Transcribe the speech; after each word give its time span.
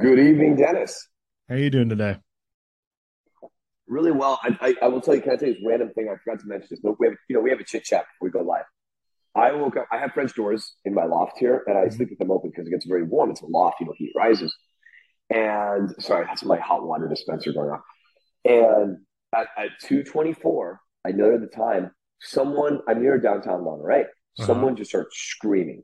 Good 0.00 0.18
evening, 0.18 0.56
Denis. 0.56 1.08
How 1.48 1.56
are 1.56 1.58
you 1.58 1.68
doing 1.68 1.90
today? 1.90 2.16
Really 3.86 4.12
well. 4.12 4.40
I, 4.42 4.56
I, 4.60 4.74
I 4.84 4.88
will 4.88 5.00
tell 5.02 5.14
you. 5.14 5.20
Can 5.20 5.32
I 5.32 5.36
tell 5.36 5.48
you 5.48 5.54
this 5.54 5.62
random 5.66 5.90
thing? 5.94 6.08
I 6.08 6.16
forgot 6.24 6.40
to 6.40 6.46
mention 6.46 6.68
this. 6.70 6.80
But 6.80 6.98
we 6.98 7.08
have, 7.08 7.16
you 7.28 7.36
know, 7.36 7.42
we 7.42 7.50
have 7.50 7.60
a 7.60 7.64
chit 7.64 7.84
chat 7.84 8.06
before 8.06 8.28
we 8.28 8.30
go 8.30 8.40
live. 8.40 8.64
I 9.34 9.52
woke 9.52 9.76
up. 9.76 9.88
I 9.92 9.98
have 9.98 10.12
French 10.12 10.34
doors 10.34 10.74
in 10.86 10.94
my 10.94 11.04
loft 11.04 11.38
here, 11.38 11.64
and 11.66 11.76
I 11.76 11.82
Mm-hmm. 11.82 11.96
sleep 11.96 12.10
with 12.10 12.18
them 12.18 12.30
open 12.30 12.50
because 12.50 12.66
it 12.66 12.70
gets 12.70 12.86
very 12.86 13.02
warm. 13.02 13.30
It's 13.30 13.42
a 13.42 13.46
loft, 13.46 13.80
you 13.80 13.86
know, 13.86 13.94
heat 13.96 14.12
rises. 14.16 14.56
And 15.28 15.94
sorry, 15.98 16.24
that's 16.26 16.44
my 16.44 16.58
hot 16.58 16.86
water 16.86 17.06
dispenser 17.06 17.52
going 17.52 17.70
on. 17.70 17.82
And 18.44 18.98
at, 19.36 19.48
at 19.58 19.68
two 19.82 20.02
twenty 20.02 20.32
four, 20.32 20.80
I 21.04 21.12
noted 21.12 21.42
the 21.42 21.46
time. 21.48 21.90
Someone, 22.22 22.80
I'm 22.88 23.02
near 23.02 23.18
downtown 23.18 23.64
Monterey. 23.64 24.02
Uh-huh. 24.02 24.46
Someone 24.46 24.76
just 24.76 24.90
starts 24.90 25.18
screaming. 25.18 25.82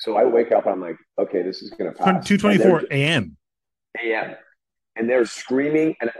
So 0.00 0.16
I 0.16 0.24
wake 0.24 0.52
up. 0.52 0.66
And 0.66 0.74
I'm 0.74 0.80
like, 0.80 0.96
okay, 1.18 1.42
this 1.42 1.62
is 1.62 1.70
gonna 1.70 1.92
pass. 1.92 2.26
Two 2.26 2.38
twenty 2.38 2.58
four 2.58 2.84
a.m. 2.90 3.36
a.m. 4.02 4.36
and 4.96 5.08
they're 5.08 5.24
screaming 5.24 5.94
and 6.00 6.10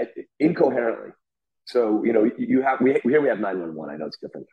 incoherently. 0.41 1.11
So 1.67 2.03
you 2.05 2.13
know, 2.13 2.31
you 2.39 2.63
have 2.63 2.81
we 2.81 2.99
here 3.03 3.21
we 3.21 3.29
have 3.29 3.41
nine 3.41 3.61
one 3.61 3.75
one. 3.75 3.91
I 3.91 3.97
know 3.97 4.07
it's 4.07 4.19
different. 4.19 4.47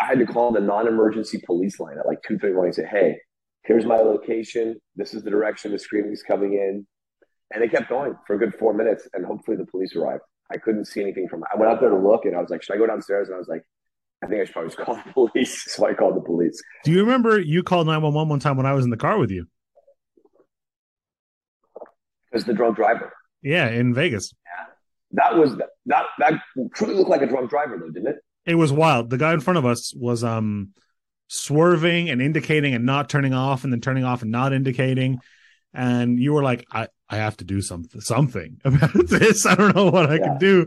I 0.00 0.06
had 0.06 0.18
to 0.18 0.26
call 0.26 0.52
the 0.52 0.60
non-emergency 0.60 1.42
police 1.44 1.80
line 1.80 1.98
at 1.98 2.06
like 2.06 2.22
two 2.26 2.38
thirty 2.38 2.54
one 2.54 2.66
and 2.66 2.74
say, 2.74 2.86
"Hey, 2.86 3.18
here's 3.64 3.84
my 3.84 3.96
location. 3.96 4.80
This 4.96 5.14
is 5.14 5.22
the 5.22 5.30
direction 5.30 5.72
the 5.72 5.78
screaming's 5.78 6.22
coming 6.22 6.54
in." 6.54 6.86
And 7.52 7.62
they 7.62 7.68
kept 7.68 7.88
going 7.88 8.14
for 8.26 8.36
a 8.36 8.38
good 8.38 8.54
four 8.54 8.72
minutes, 8.72 9.08
and 9.12 9.26
hopefully 9.26 9.56
the 9.56 9.66
police 9.66 9.96
arrived. 9.96 10.22
I 10.52 10.56
couldn't 10.56 10.84
see 10.84 11.00
anything 11.00 11.28
from. 11.28 11.42
I 11.52 11.56
went 11.58 11.72
out 11.72 11.80
there 11.80 11.90
to 11.90 11.98
look, 11.98 12.24
and 12.24 12.36
I 12.36 12.40
was 12.40 12.50
like, 12.50 12.62
"Should 12.62 12.74
I 12.74 12.78
go 12.78 12.86
downstairs?" 12.86 13.28
And 13.28 13.34
I 13.34 13.38
was 13.38 13.48
like, 13.48 13.62
"I 14.22 14.26
think 14.26 14.40
I 14.40 14.44
should 14.44 14.52
probably 14.52 14.70
just 14.70 14.78
call 14.84 14.96
the 14.96 15.12
police." 15.12 15.64
So 15.72 15.86
I 15.86 15.94
called 15.94 16.16
the 16.16 16.20
police. 16.20 16.60
Do 16.84 16.92
you 16.92 17.00
remember 17.00 17.38
you 17.40 17.62
called 17.62 17.86
nine 17.86 18.02
one 18.02 18.14
one 18.14 18.28
one 18.28 18.40
time 18.40 18.56
when 18.56 18.66
I 18.66 18.72
was 18.72 18.84
in 18.84 18.90
the 18.90 18.96
car 18.96 19.18
with 19.18 19.30
you? 19.30 19.46
Because 22.30 22.44
the 22.44 22.54
drunk 22.54 22.76
driver. 22.76 23.12
Yeah, 23.42 23.68
in 23.70 23.94
Vegas. 23.94 24.32
Yeah. 24.44 24.74
That 25.12 25.36
was 25.36 25.56
that 25.86 26.04
that 26.18 26.34
truly 26.74 26.94
looked 26.94 27.10
like 27.10 27.22
a 27.22 27.26
drunk 27.26 27.50
driver, 27.50 27.78
though, 27.80 27.90
didn't 27.90 28.08
it? 28.08 28.16
It 28.46 28.54
was 28.54 28.72
wild. 28.72 29.10
The 29.10 29.18
guy 29.18 29.32
in 29.32 29.40
front 29.40 29.58
of 29.58 29.66
us 29.66 29.92
was 29.94 30.22
um 30.22 30.70
swerving 31.28 32.10
and 32.10 32.20
indicating 32.20 32.74
and 32.74 32.84
not 32.84 33.08
turning 33.08 33.34
off, 33.34 33.64
and 33.64 33.72
then 33.72 33.80
turning 33.80 34.04
off 34.04 34.22
and 34.22 34.30
not 34.30 34.52
indicating. 34.52 35.20
And 35.74 36.18
you 36.20 36.32
were 36.32 36.42
like, 36.42 36.64
"I 36.70 36.88
I 37.08 37.16
have 37.16 37.36
to 37.38 37.44
do 37.44 37.60
something 37.60 38.00
something 38.00 38.60
about 38.64 38.92
this. 39.08 39.46
I 39.46 39.54
don't 39.56 39.74
know 39.74 39.90
what 39.90 40.10
I 40.10 40.14
Yeah. 40.16 40.24
can 40.28 40.38
do." 40.38 40.66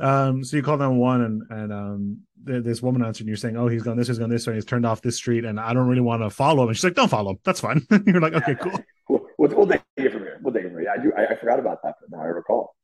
Um, 0.00 0.42
so 0.42 0.56
you 0.56 0.62
called 0.62 0.80
nine 0.80 0.96
one 0.96 1.20
and 1.22 1.42
and 1.50 1.72
um 1.72 2.18
th- 2.46 2.64
this 2.64 2.82
woman 2.82 3.04
answered 3.04 3.22
and 3.22 3.28
you're 3.28 3.36
saying, 3.36 3.56
"Oh, 3.56 3.68
he's 3.68 3.82
gone 3.82 3.96
this, 3.96 4.08
he's 4.08 4.18
gone 4.18 4.30
this 4.30 4.46
way, 4.46 4.52
and 4.52 4.56
he's 4.56 4.64
turned 4.64 4.86
off 4.86 5.02
this 5.02 5.16
street, 5.16 5.44
and 5.44 5.60
I 5.60 5.72
don't 5.72 5.86
really 5.86 6.00
want 6.00 6.22
to 6.22 6.30
follow 6.30 6.64
him." 6.64 6.68
And 6.68 6.76
she's 6.76 6.84
like, 6.84 6.94
"Don't 6.94 7.08
follow 7.08 7.32
him. 7.32 7.38
That's 7.44 7.60
fine." 7.60 7.86
you're 8.06 8.20
like, 8.20 8.34
"Okay, 8.34 8.56
cool." 8.56 8.72
We'll, 9.08 9.26
we'll, 9.38 9.56
we'll 9.56 9.66
take 9.66 9.82
it 9.96 10.12
from 10.12 10.22
here. 10.22 10.40
We'll 10.42 10.52
take 10.52 10.64
it 10.64 10.72
from 10.72 10.80
here. 10.80 10.92
I 10.96 11.02
do. 11.02 11.12
I, 11.16 11.26
I 11.26 11.36
forgot 11.36 11.58
about 11.58 11.82
that, 11.84 11.96
but 12.00 12.10
now 12.10 12.22
I 12.22 12.26
recall. 12.26 12.74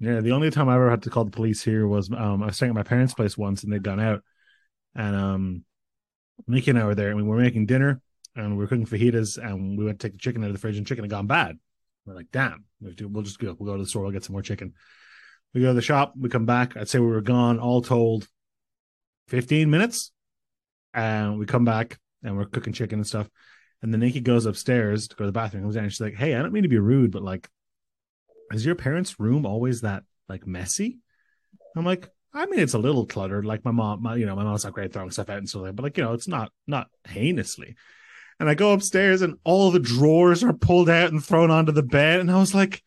Yeah, 0.00 0.20
the 0.20 0.32
only 0.32 0.50
time 0.50 0.68
I 0.68 0.76
ever 0.76 0.90
had 0.90 1.02
to 1.02 1.10
call 1.10 1.24
the 1.24 1.30
police 1.30 1.62
here 1.62 1.86
was 1.86 2.10
um 2.12 2.42
I 2.42 2.46
was 2.46 2.56
staying 2.56 2.70
at 2.70 2.76
my 2.76 2.82
parents' 2.82 3.14
place 3.14 3.36
once 3.36 3.64
and 3.64 3.72
they'd 3.72 3.82
gone 3.82 4.00
out. 4.00 4.22
And 4.94 5.16
um 5.16 5.64
Mickey 6.46 6.70
and 6.70 6.78
I 6.78 6.84
were 6.84 6.94
there 6.94 7.08
and 7.08 7.16
we 7.16 7.22
were 7.22 7.36
making 7.36 7.66
dinner 7.66 8.00
and 8.36 8.52
we 8.52 8.58
were 8.58 8.68
cooking 8.68 8.86
fajitas 8.86 9.38
and 9.38 9.76
we 9.76 9.84
went 9.84 9.98
to 10.00 10.06
take 10.06 10.12
the 10.12 10.18
chicken 10.18 10.44
out 10.44 10.48
of 10.48 10.52
the 10.52 10.60
fridge 10.60 10.76
and 10.76 10.86
chicken 10.86 11.04
had 11.04 11.10
gone 11.10 11.26
bad. 11.26 11.58
We're 12.06 12.14
like, 12.14 12.30
damn, 12.30 12.64
we 12.80 12.94
we'll 13.06 13.24
just 13.24 13.38
go 13.38 13.56
we'll 13.58 13.72
go 13.72 13.76
to 13.76 13.82
the 13.82 13.88
store, 13.88 14.02
we'll 14.02 14.12
get 14.12 14.24
some 14.24 14.34
more 14.34 14.42
chicken. 14.42 14.74
We 15.54 15.62
go 15.62 15.68
to 15.68 15.74
the 15.74 15.82
shop, 15.82 16.14
we 16.18 16.28
come 16.28 16.46
back, 16.46 16.76
I'd 16.76 16.88
say 16.88 16.98
we 16.98 17.06
were 17.06 17.20
gone 17.20 17.58
all 17.58 17.82
told 17.82 18.28
15 19.28 19.70
minutes. 19.70 20.12
And 20.94 21.38
we 21.38 21.46
come 21.46 21.64
back 21.64 21.98
and 22.22 22.36
we're 22.36 22.46
cooking 22.46 22.72
chicken 22.72 22.98
and 22.98 23.06
stuff. 23.06 23.28
And 23.82 23.92
then 23.92 24.00
Nikki 24.00 24.20
goes 24.20 24.46
upstairs 24.46 25.08
to 25.08 25.16
go 25.16 25.24
to 25.24 25.28
the 25.28 25.32
bathroom, 25.32 25.62
comes 25.62 25.74
down 25.74 25.84
and 25.84 25.92
she's 25.92 26.00
like, 26.00 26.14
Hey, 26.14 26.34
I 26.34 26.42
don't 26.42 26.52
mean 26.52 26.64
to 26.64 26.68
be 26.68 26.78
rude, 26.78 27.12
but 27.12 27.22
like 27.22 27.48
is 28.52 28.64
your 28.64 28.74
parents' 28.74 29.20
room 29.20 29.46
always 29.46 29.82
that 29.82 30.04
like 30.28 30.46
messy? 30.46 30.98
I'm 31.76 31.84
like, 31.84 32.08
I 32.32 32.46
mean, 32.46 32.60
it's 32.60 32.74
a 32.74 32.78
little 32.78 33.06
cluttered. 33.06 33.44
Like 33.44 33.64
my 33.64 33.70
mom, 33.70 34.02
my, 34.02 34.16
you 34.16 34.26
know, 34.26 34.36
my 34.36 34.44
mom's 34.44 34.64
not 34.64 34.72
great 34.72 34.92
throwing 34.92 35.10
stuff 35.10 35.28
out 35.28 35.38
and 35.38 35.48
so 35.48 35.60
like, 35.60 35.76
but 35.76 35.82
like, 35.82 35.96
you 35.96 36.04
know, 36.04 36.12
it's 36.12 36.28
not 36.28 36.50
not 36.66 36.88
heinously. 37.06 37.76
And 38.40 38.48
I 38.48 38.54
go 38.54 38.72
upstairs 38.72 39.22
and 39.22 39.36
all 39.44 39.70
the 39.70 39.80
drawers 39.80 40.44
are 40.44 40.52
pulled 40.52 40.88
out 40.88 41.10
and 41.10 41.24
thrown 41.24 41.50
onto 41.50 41.72
the 41.72 41.82
bed, 41.82 42.20
and 42.20 42.30
I 42.30 42.38
was 42.38 42.54
like, 42.54 42.82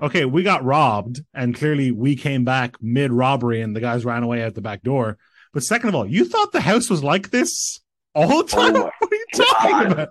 okay, 0.00 0.24
we 0.24 0.42
got 0.42 0.64
robbed, 0.64 1.22
and 1.32 1.54
clearly 1.54 1.90
we 1.90 2.16
came 2.16 2.44
back 2.44 2.76
mid 2.80 3.12
robbery, 3.12 3.60
and 3.60 3.74
the 3.74 3.80
guys 3.80 4.04
ran 4.04 4.22
away 4.22 4.42
out 4.42 4.54
the 4.54 4.60
back 4.60 4.82
door. 4.82 5.18
But 5.52 5.62
second 5.62 5.88
of 5.88 5.94
all, 5.94 6.06
you 6.06 6.24
thought 6.24 6.52
the 6.52 6.60
house 6.60 6.90
was 6.90 7.04
like 7.04 7.30
this 7.30 7.80
all 8.14 8.42
the 8.42 8.48
time? 8.48 8.74
my 8.74 8.90
what 8.98 9.12
are 9.12 9.14
you 9.14 9.26
talking 9.34 9.70
God. 9.70 9.92
about? 9.92 10.08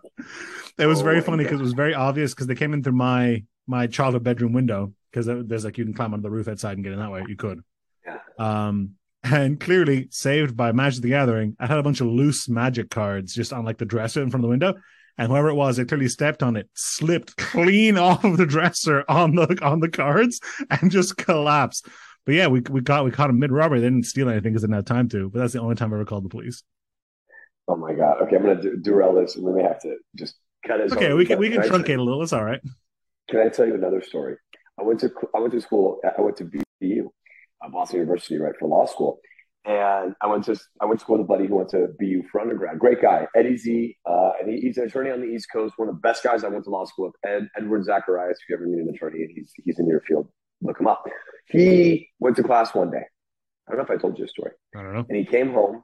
It 0.78 0.86
was 0.88 1.02
Oh 1.02 1.04
very 1.04 1.22
funny 1.22 1.44
because 1.44 1.60
it 1.60 1.64
was 1.64 1.74
very 1.74 1.94
obvious 1.94 2.34
because 2.34 2.48
they 2.48 2.56
came 2.56 2.74
in 2.74 2.84
through 2.84 2.94
my 2.94 3.44
my 3.68 3.88
childhood 3.88 4.24
bedroom 4.24 4.54
window 4.54 4.94
because 5.12 5.26
there's 5.26 5.66
like 5.66 5.78
you 5.78 5.86
can 5.86 5.94
climb 5.94 6.14
onto 6.14 6.24
the 6.24 6.32
roof 6.32 6.48
outside 6.48 6.74
and 6.74 6.84
get 6.84 6.94
in 6.94 7.00
that 7.00 7.12
way. 7.12 7.24
You 7.28 7.36
could. 7.36 7.62
Yeah. 8.06 8.18
Um, 8.40 8.92
and 9.24 9.60
clearly 9.60 10.08
saved 10.12 10.58
by 10.58 10.72
Magic 10.72 11.02
the 11.02 11.10
Gathering, 11.10 11.56
I 11.60 11.68
had 11.68 11.78
a 11.78 11.84
bunch 11.84 12.02
of 12.02 12.08
loose 12.08 12.50
magic 12.50 12.90
cards 12.90 13.34
just 13.34 13.54
on 13.54 13.64
like 13.64 13.78
the 13.78 13.86
dresser 13.86 14.22
in 14.22 14.30
front 14.30 14.44
of 14.44 14.48
the 14.48 14.52
window. 14.52 14.74
And 15.18 15.32
whoever 15.32 15.50
it 15.50 15.56
was, 15.56 15.78
they 15.78 15.86
clearly 15.86 16.08
stepped 16.08 16.42
on 16.42 16.56
it, 16.56 16.70
slipped 16.74 17.38
clean 17.38 17.98
off 18.00 18.24
of 18.24 18.38
the 18.38 18.46
dresser 18.46 19.04
on 19.08 19.36
the 19.36 19.60
on 19.62 19.80
the 19.80 19.90
cards, 19.90 20.40
and 20.70 20.92
just 20.92 21.18
collapsed. 21.18 21.88
But 22.26 22.36
yeah, 22.36 22.48
we 22.48 22.62
we 22.62 22.82
got 22.82 23.06
we 23.06 23.12
caught 23.12 23.30
him 23.30 23.40
mid 23.40 23.52
robbery. 23.52 23.80
They 23.80 23.88
didn't 23.88 24.06
steal 24.06 24.30
anything 24.30 24.54
because 24.54 24.62
they 24.64 24.68
didn't 24.68 24.78
have 24.78 24.86
time 24.86 25.10
to. 25.10 25.30
But 25.30 25.40
that's 25.40 25.54
the 25.54 25.60
only 25.60 25.76
time 25.76 25.94
I 25.94 25.98
ever 25.98 26.06
called 26.06 26.26
the 26.26 26.30
police. 26.30 26.64
Oh 27.68 27.76
my 27.76 27.94
god. 27.94 28.22
Okay, 28.24 28.36
I'm 28.36 28.42
gonna 28.42 28.62
do, 28.62 28.78
derail 28.78 29.14
this, 29.14 29.36
and 29.36 29.46
we 29.46 29.54
may 29.54 29.64
have 29.64 29.80
to 29.82 29.96
just 30.16 30.36
cut 30.66 30.80
it. 30.80 30.92
Okay, 30.92 31.14
we 31.14 31.26
can 31.26 31.38
we 31.40 31.50
can 31.50 31.62
I- 31.62 31.68
truncate 31.68 31.98
a 32.00 32.02
little. 32.02 32.22
It's 32.24 32.34
all 32.34 32.44
right. 32.44 32.62
Can 33.30 33.40
I 33.40 33.50
tell 33.50 33.66
you 33.66 33.76
another 33.76 34.02
story? 34.02 34.36
I 34.80 34.84
went 34.84 35.00
to 35.02 35.12
I 35.36 35.40
went 35.40 35.54
to 35.54 35.62
school. 35.62 36.00
I 36.04 36.20
went 36.22 36.38
to 36.38 36.46
BU, 36.82 37.10
uh, 37.64 37.70
Boston 37.70 38.00
University, 38.00 38.38
right 38.38 38.54
for 38.60 38.68
law 38.68 38.86
school, 38.86 39.20
and 39.66 40.14
I 40.22 40.28
went 40.28 40.44
to 40.46 40.60
I 40.82 40.86
went 40.86 41.00
to 41.00 41.04
school 41.04 41.18
with 41.18 41.26
a 41.26 41.28
buddy 41.28 41.48
who 41.48 41.56
went 41.56 41.70
to 41.70 41.88
BU 42.00 42.24
for 42.32 42.42
undergrad. 42.42 42.80
Great 42.80 43.02
guy, 43.02 43.28
Eddie 43.36 43.58
Z, 43.58 43.98
uh, 44.06 44.32
and 44.40 44.50
he, 44.52 44.60
he's 44.60 44.78
an 44.78 44.86
attorney 44.86 45.10
on 45.10 45.22
the 45.22 45.28
East 45.28 45.48
Coast. 45.52 45.76
One 45.78 45.88
of 45.88 45.96
the 45.96 46.02
best 46.02 46.24
guys 46.24 46.44
I 46.44 46.50
went 46.50 46.66
to 46.66 46.70
law 46.70 46.86
school 46.86 47.06
with. 47.06 47.16
Ed, 47.26 47.48
Edward 47.58 47.86
Zacharias. 47.86 48.38
If 48.42 48.50
you 48.50 48.56
ever 48.56 48.66
need 48.66 48.80
an 48.80 48.94
attorney, 48.94 49.26
he's 49.34 49.52
he's 49.64 49.80
in 49.80 49.88
your 49.88 50.02
field. 50.02 50.28
Look 50.62 50.80
him 50.80 50.88
up. 50.88 51.04
He 51.48 52.10
went 52.20 52.36
to 52.38 52.44
class 52.44 52.74
one 52.74 52.92
day. 52.92 53.04
I 53.68 53.72
don't 53.72 53.78
know 53.78 53.84
if 53.84 53.92
I 53.92 54.02
told 54.02 54.18
you 54.18 54.26
a 54.26 54.28
story 54.28 54.52
I 54.76 54.82
don't 54.82 54.94
know. 54.94 55.06
and 55.08 55.18
he 55.18 55.26
came 55.26 55.54
home. 55.54 55.84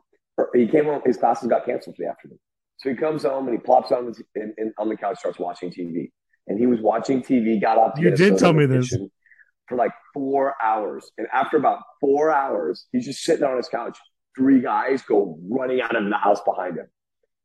He 0.54 0.68
came 0.68 0.86
home. 0.86 1.02
His 1.06 1.18
classes 1.18 1.48
got 1.48 1.66
canceled 1.66 1.96
for 1.96 2.04
the 2.04 2.10
afternoon, 2.10 2.40
so 2.78 2.90
he 2.90 2.96
comes 2.96 3.24
home 3.24 3.48
and 3.48 3.58
he 3.58 3.62
plops 3.62 3.92
on 3.92 4.08
the 4.08 4.24
in, 4.36 4.54
in, 4.58 4.74
on 4.78 4.90
the 4.90 4.98
couch, 4.98 5.20
starts 5.20 5.40
watching 5.40 5.72
TV. 5.72 6.12
And 6.48 6.58
he 6.58 6.66
was 6.66 6.82
watching 6.82 7.22
TV. 7.22 7.62
Got 7.62 7.78
up. 7.78 8.00
You 8.00 8.12
did 8.12 8.38
tell 8.38 8.54
me 8.54 8.66
this. 8.66 8.90
kitchen 8.90 9.12
for 9.70 9.78
like 9.78 9.92
four 10.14 10.56
hours. 10.62 11.10
And 11.18 11.28
after 11.32 11.56
about 11.56 11.80
four 12.02 12.32
hours, 12.32 12.88
he's 12.92 13.06
just 13.06 13.22
sitting 13.22 13.44
on 13.46 13.56
his 13.56 13.70
couch. 13.70 13.98
Three 14.36 14.62
guys 14.62 15.02
go 15.04 15.40
running 15.50 15.82
out 15.82 15.96
of 15.96 16.04
the 16.04 16.18
house 16.18 16.42
behind 16.46 16.78
him. 16.78 16.88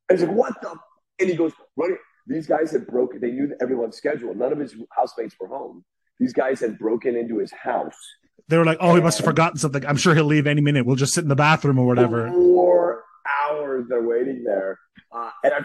And 0.08 0.18
he's 0.18 0.26
like, 0.26 0.36
"What 0.36 0.54
the?" 0.62 0.74
And 1.20 1.30
he 1.30 1.36
goes 1.36 1.52
running. 1.76 1.98
These 2.26 2.46
guys 2.46 2.72
had 2.72 2.86
broken. 2.86 3.20
They 3.20 3.30
knew 3.30 3.54
everyone's 3.60 3.96
schedule. 3.96 4.34
None 4.34 4.52
of 4.52 4.58
his 4.58 4.74
housemates 4.96 5.34
were 5.38 5.48
home. 5.48 5.84
These 6.18 6.32
guys 6.32 6.60
had 6.60 6.78
broken 6.78 7.16
into 7.16 7.38
his 7.38 7.52
house. 7.52 7.96
They 8.48 8.58
were 8.58 8.64
like, 8.64 8.78
"Oh, 8.80 8.94
he 8.94 9.00
must 9.00 9.18
have 9.18 9.24
forgotten 9.24 9.58
something. 9.58 9.84
I'm 9.86 9.96
sure 9.96 10.14
he'll 10.14 10.24
leave 10.24 10.46
any 10.46 10.60
minute. 10.60 10.86
We'll 10.86 10.96
just 10.96 11.14
sit 11.14 11.22
in 11.22 11.28
the 11.28 11.36
bathroom 11.36 11.78
or 11.78 11.86
whatever." 11.86 12.30
Four 12.30 13.04
hours 13.48 13.86
they're 13.88 14.06
waiting 14.06 14.44
there. 14.44 14.78
Uh, 15.12 15.30
and, 15.44 15.52
I, 15.54 15.60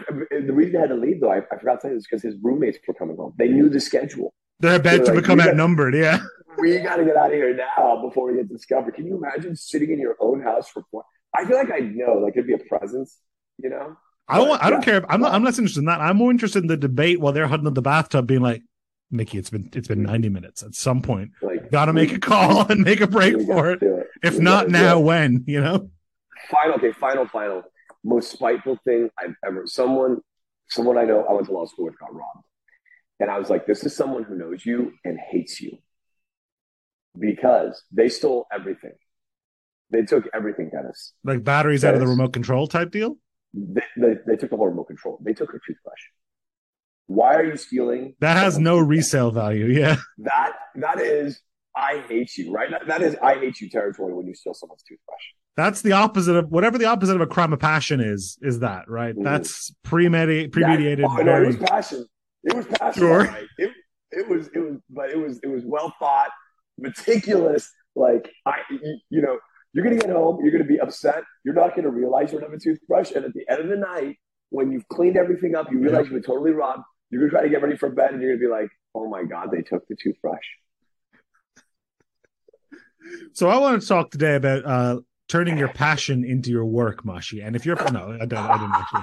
the 0.46 0.52
reason 0.52 0.74
they 0.74 0.78
had 0.78 0.90
to 0.90 0.94
leave, 0.94 1.20
though, 1.20 1.32
I, 1.32 1.38
I 1.38 1.58
forgot 1.58 1.76
to 1.76 1.80
tell 1.82 1.90
you 1.90 1.96
this 1.96 2.06
because 2.08 2.22
his 2.22 2.36
roommates 2.40 2.78
were 2.86 2.94
coming 2.94 3.16
home. 3.16 3.34
They 3.36 3.48
knew 3.48 3.68
the 3.68 3.80
schedule. 3.80 4.32
They're 4.60 4.76
about 4.76 4.82
They're 4.82 4.98
to 5.06 5.12
like, 5.12 5.22
become 5.22 5.38
got- 5.38 5.48
outnumbered. 5.48 5.94
Yeah. 5.94 6.20
We 6.58 6.78
got 6.80 6.96
to 6.96 7.04
get 7.06 7.16
out 7.16 7.28
of 7.28 7.32
here 7.32 7.56
now 7.56 8.02
before 8.06 8.30
we 8.30 8.36
get 8.36 8.48
discovered. 8.50 8.94
Can 8.94 9.06
you 9.06 9.16
imagine 9.16 9.56
sitting 9.56 9.90
in 9.92 9.98
your 9.98 10.16
own 10.20 10.42
house 10.42 10.68
for 10.68 10.82
four? 10.90 11.04
I 11.34 11.46
feel 11.46 11.56
like 11.56 11.70
I 11.72 11.78
know, 11.78 12.14
like 12.18 12.34
it'd 12.34 12.46
be 12.46 12.52
a 12.52 12.58
presence, 12.58 13.16
you 13.56 13.70
know? 13.70 13.96
I 14.28 14.36
don't. 14.36 14.48
want- 14.50 14.62
I 14.62 14.68
don't 14.68 14.80
Yeah. 14.86 15.00
care. 15.00 15.10
I'm 15.12 15.22
not. 15.22 15.32
I'm 15.32 15.42
less 15.42 15.58
interested 15.58 15.80
in 15.80 15.86
that. 15.86 16.02
I'm 16.02 16.18
more 16.18 16.30
interested 16.30 16.58
in 16.62 16.66
the 16.68 16.76
debate 16.76 17.18
while 17.18 17.32
they're 17.32 17.46
huddling 17.46 17.68
in 17.68 17.74
the 17.74 17.80
bathtub, 17.82 18.26
being 18.26 18.42
like, 18.42 18.62
"Mickey, 19.10 19.38
it's 19.38 19.48
been 19.48 19.70
it's 19.72 19.88
been 19.88 20.02
90 20.02 20.28
minutes. 20.28 20.62
At 20.62 20.74
some 20.74 21.00
point, 21.00 21.30
Like, 21.40 21.70
got 21.70 21.86
to 21.86 21.94
make 21.94 22.12
a 22.12 22.18
call 22.18 22.66
and 22.70 22.82
make 22.82 23.00
a 23.00 23.06
break 23.06 23.40
for 23.46 23.70
it. 23.70 23.80
it. 23.82 24.08
If 24.22 24.34
We 24.34 24.40
not 24.44 24.68
now, 24.68 24.98
it. 24.98 25.04
when? 25.04 25.44
You 25.46 25.62
know? 25.62 25.90
final 26.50 26.74
okay 26.74 26.92
final 26.92 27.26
final 27.26 27.62
most 28.04 28.32
spiteful 28.32 28.76
thing 28.84 29.08
i've 29.18 29.34
ever 29.46 29.66
someone 29.66 30.20
someone 30.68 30.98
i 30.98 31.04
know 31.04 31.24
i 31.28 31.32
went 31.32 31.46
to 31.46 31.52
law 31.52 31.64
school 31.66 31.84
with 31.84 31.98
got 31.98 32.12
robbed 32.12 32.44
and 33.20 33.30
i 33.30 33.38
was 33.38 33.48
like 33.50 33.66
this 33.66 33.84
is 33.84 33.94
someone 33.94 34.24
who 34.24 34.34
knows 34.36 34.66
you 34.66 34.92
and 35.04 35.18
hates 35.30 35.60
you 35.60 35.78
because 37.18 37.82
they 37.92 38.08
stole 38.08 38.46
everything 38.52 38.92
they 39.90 40.02
took 40.02 40.24
everything 40.34 40.70
denis 40.72 41.12
Like 41.24 41.42
batteries 41.44 41.84
out 41.84 41.94
of 41.94 42.00
the 42.00 42.06
remote 42.06 42.32
control 42.32 42.66
type 42.66 42.90
deal. 42.90 43.16
they, 43.52 43.82
they, 43.96 44.14
they 44.26 44.36
took 44.36 44.50
the 44.50 44.56
whole 44.56 44.68
remote 44.68 44.84
control 44.88 45.18
they 45.24 45.32
took 45.34 45.50
her 45.52 45.60
toothbrush 45.66 46.00
why 47.06 47.34
are 47.34 47.44
you 47.44 47.56
stealing 47.56 48.14
That 48.20 48.36
has 48.36 48.56
no 48.58 48.78
resale 48.78 49.32
value. 49.32 49.66
Yeah. 49.66 49.96
that 50.18 50.52
that 50.76 51.00
is 51.00 51.40
i 51.76 52.02
hate 52.08 52.36
you 52.36 52.52
right 52.52 52.70
that, 52.70 52.86
that 52.86 53.02
is 53.02 53.16
i 53.22 53.34
hate 53.34 53.60
you 53.60 53.68
territory 53.68 54.14
when 54.14 54.26
you 54.26 54.34
steal 54.34 54.54
someone's 54.54 54.82
toothbrush 54.84 55.24
That's 55.56 55.82
the 55.82 55.92
opposite 55.92 56.36
of 56.36 56.48
whatever 56.50 56.78
the 56.78 56.84
opposite 56.86 57.16
of 57.16 57.20
a 57.20 57.26
crime 57.26 57.52
of 57.52 57.58
passion 57.58 58.00
is. 58.00 58.38
Is 58.40 58.60
that 58.60 58.88
right? 58.88 59.14
Mhm. 59.16 59.24
That's 59.24 59.74
premeditated. 59.82 60.52
Premeditated. 60.52 61.00
Yeah. 61.00 61.06
Oh, 61.10 61.16
no, 61.16 61.24
very- 61.24 61.56
passion. 61.56 62.06
It 62.44 62.54
was 62.54 62.66
passion. 62.66 63.02
Sure. 63.02 63.24
right. 63.24 63.46
It, 63.58 63.70
it 64.12 64.28
was 64.28 64.48
it 64.54 64.58
was 64.58 64.78
but 64.88 65.10
it 65.10 65.18
was 65.18 65.38
it 65.42 65.48
was 65.48 65.62
well 65.64 65.94
thought, 65.98 66.30
meticulous. 66.78 67.70
Like 67.96 68.30
I, 68.46 68.58
you 69.10 69.20
know, 69.20 69.38
you're 69.72 69.84
gonna 69.84 69.98
get 69.98 70.10
home, 70.10 70.38
you're 70.42 70.52
gonna 70.52 70.64
be 70.64 70.80
upset. 70.80 71.22
You're 71.44 71.54
not 71.54 71.74
gonna 71.76 71.90
realize 71.90 72.32
you 72.32 72.38
don't 72.38 72.50
have 72.50 72.58
a 72.58 72.62
toothbrush, 72.62 73.12
and 73.12 73.24
at 73.24 73.34
the 73.34 73.44
end 73.48 73.60
of 73.60 73.68
the 73.68 73.76
night, 73.76 74.16
when 74.50 74.72
you've 74.72 74.86
cleaned 74.88 75.16
everything 75.16 75.54
up, 75.54 75.70
you 75.70 75.78
realize 75.78 76.04
you've 76.04 76.14
been 76.14 76.22
totally 76.22 76.52
robbed. 76.52 76.82
You're 77.10 77.22
gonna 77.22 77.30
try 77.30 77.42
to 77.42 77.48
get 77.48 77.62
ready 77.62 77.76
for 77.76 77.90
bed, 77.90 78.12
and 78.12 78.22
you're 78.22 78.36
gonna 78.36 78.46
be 78.46 78.50
like, 78.50 78.70
"Oh 78.94 79.08
my 79.08 79.24
god, 79.24 79.50
they 79.52 79.62
took 79.62 79.86
the 79.88 79.96
toothbrush." 80.02 80.44
So 83.32 83.48
I 83.48 83.58
want 83.58 83.80
to 83.80 83.86
talk 83.86 84.10
today 84.10 84.36
about 84.36 84.64
uh, 84.64 85.00
turning 85.28 85.58
your 85.58 85.68
passion 85.68 86.24
into 86.24 86.50
your 86.50 86.64
work, 86.64 87.04
Mashi. 87.04 87.44
And 87.44 87.56
if 87.56 87.64
you're 87.64 87.76
no, 87.90 88.16
I, 88.20 88.26
don't, 88.26 88.38
I 88.38 88.58
didn't 88.58 88.74
actually. 88.74 89.02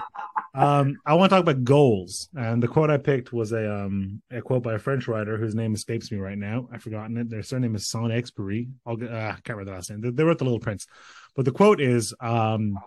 Um, 0.57 0.97
I 1.05 1.13
want 1.13 1.29
to 1.29 1.35
talk 1.35 1.43
about 1.43 1.63
goals. 1.63 2.29
And 2.35 2.61
the 2.61 2.67
quote 2.67 2.89
I 2.89 2.97
picked 2.97 3.31
was 3.31 3.51
a 3.51 3.71
um 3.71 4.21
a 4.31 4.41
quote 4.41 4.63
by 4.63 4.73
a 4.73 4.79
French 4.79 5.07
writer 5.07 5.37
whose 5.37 5.53
name 5.53 5.73
escapes 5.75 6.11
me 6.11 6.17
right 6.17 6.37
now. 6.37 6.67
I've 6.73 6.81
forgotten 6.81 7.17
it. 7.17 7.29
Their 7.29 7.43
surname 7.43 7.75
is 7.75 7.87
Saint 7.87 8.11
Exupéry. 8.11 8.69
I'll 8.85 8.95
uh, 8.95 8.97
can't 8.97 9.49
remember 9.49 9.65
the 9.65 9.75
last 9.75 9.91
name. 9.91 10.01
They, 10.01 10.09
they 10.09 10.23
wrote 10.23 10.39
The 10.39 10.45
Little 10.45 10.59
Prince, 10.59 10.87
but 11.35 11.45
the 11.45 11.51
quote 11.51 11.79
is 11.79 12.13
um 12.19 12.79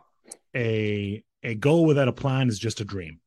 a 0.54 1.22
a 1.44 1.54
goal 1.54 1.86
without 1.86 2.08
a 2.08 2.12
plan 2.12 2.48
is 2.48 2.58
just 2.58 2.80
a 2.80 2.84
dream. 2.84 3.20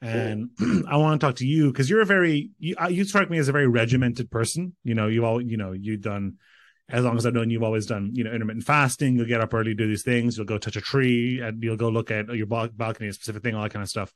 And 0.00 0.50
I 0.88 0.96
want 0.96 1.20
to 1.20 1.26
talk 1.26 1.36
to 1.36 1.46
you 1.46 1.72
because 1.72 1.90
you're 1.90 2.00
a 2.00 2.06
very 2.06 2.50
you, 2.58 2.76
uh, 2.80 2.88
you 2.88 3.04
strike 3.04 3.28
me 3.28 3.38
as 3.38 3.48
a 3.48 3.52
very 3.52 3.66
regimented 3.66 4.30
person. 4.30 4.76
You 4.84 4.94
know, 4.94 5.08
you 5.08 5.24
all 5.24 5.40
you 5.40 5.56
know 5.56 5.72
you've 5.72 6.02
done 6.02 6.38
as 6.88 7.04
long 7.04 7.16
as 7.16 7.24
I've 7.24 7.34
known 7.34 7.50
you've 7.50 7.62
always 7.62 7.86
done, 7.86 8.10
you 8.12 8.24
know, 8.24 8.32
intermittent 8.32 8.64
fasting. 8.64 9.16
You'll 9.16 9.26
get 9.26 9.40
up 9.40 9.54
early, 9.54 9.74
do 9.74 9.86
these 9.86 10.02
things. 10.02 10.36
You'll 10.36 10.46
go 10.46 10.58
touch 10.58 10.76
a 10.76 10.80
tree, 10.80 11.40
and 11.40 11.62
you'll 11.62 11.76
go 11.76 11.88
look 11.88 12.10
at 12.10 12.28
your 12.34 12.46
balcony, 12.46 13.08
a 13.08 13.12
specific 13.12 13.42
thing, 13.42 13.54
all 13.54 13.62
that 13.62 13.72
kind 13.72 13.82
of 13.82 13.88
stuff. 13.88 14.12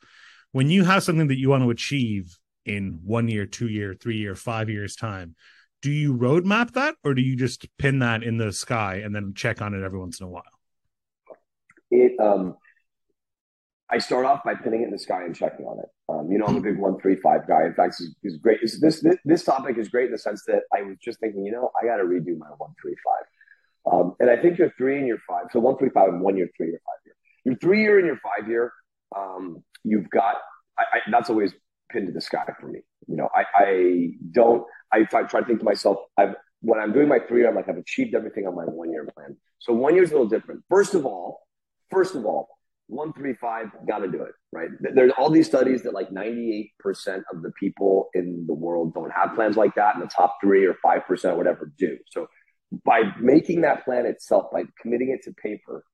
When 0.53 0.69
you 0.71 0.85
have 0.85 1.03
something 1.03 1.29
that 1.29 1.39
you 1.39 1.51
want 1.51 1.65
to 1.65 1.71
achieve 1.71 2.37
in 2.65 3.01
one 3.05 3.29
year, 3.29 3.47
two 3.47 3.69
year, 3.69 3.95
three 3.95 4.17
year, 4.17 4.35
five 4.35 4.69
years 4.69 4.97
time, 4.97 5.37
do 5.83 5.91
you 5.91 6.15
roadmap 6.15 6.73
that, 6.73 6.97
or 7.05 7.15
do 7.15 7.23
you 7.23 7.37
just 7.37 7.67
pin 7.79 8.01
that 8.01 8.23
in 8.23 8.39
the 8.39 8.53
sky 8.53 8.97
and 9.05 9.15
then 9.15 9.35
check 9.35 9.63
on 9.63 9.75
it 9.75 9.85
every 9.85 9.99
once 9.99 10.21
in 10.21 10.27
a 10.27 10.29
while? 10.29 10.43
It 11.91 12.19
um, 12.19 12.57
I 13.89 13.99
start 13.99 14.27
off 14.27 14.43
by 14.45 14.55
pinning 14.55 14.83
it 14.83 14.87
in 14.87 14.91
the 14.91 14.99
sky 14.99 15.25
and 15.25 15.35
checking 15.35 15.65
on 15.65 15.79
it. 15.79 15.89
Um, 16.09 16.31
you 16.31 16.39
know, 16.39 16.47
I'm 16.47 16.57
a 16.57 16.61
big 16.61 16.77
one 16.77 16.99
three 17.01 17.17
five 17.17 17.47
guy. 17.47 17.67
In 17.67 17.75
fact, 17.75 18.01
is 18.23 18.37
great. 18.39 18.61
This, 18.61 18.81
this 18.81 19.17
this 19.25 19.45
topic 19.45 19.79
is 19.79 19.89
great 19.89 20.07
in 20.07 20.13
the 20.13 20.19
sense 20.19 20.43
that 20.47 20.63
I 20.77 20.83
was 20.83 20.97
just 21.03 21.21
thinking, 21.21 21.45
you 21.45 21.53
know, 21.53 21.71
I 21.81 21.87
got 21.87 21.99
to 21.99 22.05
redo 22.05 22.37
my 22.37 22.49
one 22.59 22.75
three 22.81 22.97
five. 23.05 23.93
Um, 23.93 24.17
and 24.19 24.29
I 24.29 24.37
think 24.37 24.59
your 24.59 24.73
three 24.77 24.99
and 24.99 25.07
your 25.07 25.19
five, 25.29 25.47
so 25.53 25.61
one 25.61 25.79
three 25.79 25.91
five 25.91 26.09
and 26.09 26.21
one 26.21 26.37
year, 26.37 26.49
three 26.57 26.69
year, 26.69 26.81
five 26.85 27.01
year. 27.05 27.15
Your 27.45 27.57
three 27.57 27.83
year 27.83 27.99
and 27.99 28.07
your 28.07 28.19
five 28.19 28.49
year, 28.49 28.73
um, 29.17 29.63
you've 29.85 30.11
got. 30.11 30.37
I, 30.79 30.83
I, 30.95 31.11
that's 31.11 31.31
always 31.31 31.53
pinned 31.91 32.09
to 32.09 32.13
the 32.13 32.21
sky 32.21 32.45
for 32.61 32.67
me. 32.67 32.81
You 33.07 33.17
know, 33.17 33.29
I, 33.35 33.45
I 33.55 34.09
don't. 34.33 34.65
I 34.93 35.05
try, 35.05 35.23
try 35.23 35.41
to 35.41 35.47
think 35.47 35.61
to 35.61 35.65
myself. 35.65 35.99
I've 36.17 36.35
when 36.61 36.81
I'm 36.81 36.93
doing 36.93 37.07
my 37.07 37.21
three 37.21 37.41
year, 37.41 37.49
I'm 37.49 37.55
like 37.55 37.69
I've 37.69 37.77
achieved 37.77 38.15
everything 38.15 38.47
on 38.49 38.57
my 38.57 38.65
one 38.65 38.91
year 38.91 39.07
plan. 39.15 39.37
So 39.61 39.73
one 39.73 39.95
year 39.95 40.03
is 40.03 40.11
a 40.11 40.15
little 40.15 40.29
different. 40.29 40.65
First 40.69 40.95
of 40.95 41.07
all, 41.07 41.47
first 41.91 42.17
of 42.17 42.27
all, 42.27 42.56
one 42.89 43.13
three 43.13 43.35
five 43.35 43.67
got 43.87 43.99
to 43.99 44.09
do 44.09 44.23
it 44.23 44.33
right? 44.57 44.71
There's 44.81 45.13
all 45.19 45.31
these 45.31 45.47
studies 45.47 45.83
that 45.83 45.93
like 45.93 46.11
98% 46.11 46.71
of 47.33 47.43
the 47.43 47.53
people 47.61 48.09
in 48.15 48.47
the 48.47 48.55
world 48.55 48.95
don't 48.95 49.11
have 49.11 49.35
plans 49.35 49.57
like 49.57 49.75
that 49.75 49.95
and 49.95 50.03
the 50.03 50.09
top 50.09 50.39
three 50.41 50.65
or 50.65 50.75
five 50.83 51.07
percent 51.07 51.37
whatever 51.37 51.71
do. 51.79 51.99
So 52.11 52.29
by 52.85 53.03
making 53.21 53.61
that 53.61 53.85
plan 53.85 54.07
itself 54.07 54.47
by 54.53 54.65
committing 54.81 55.11
it 55.11 55.23
to 55.25 55.33
paper 55.35 55.85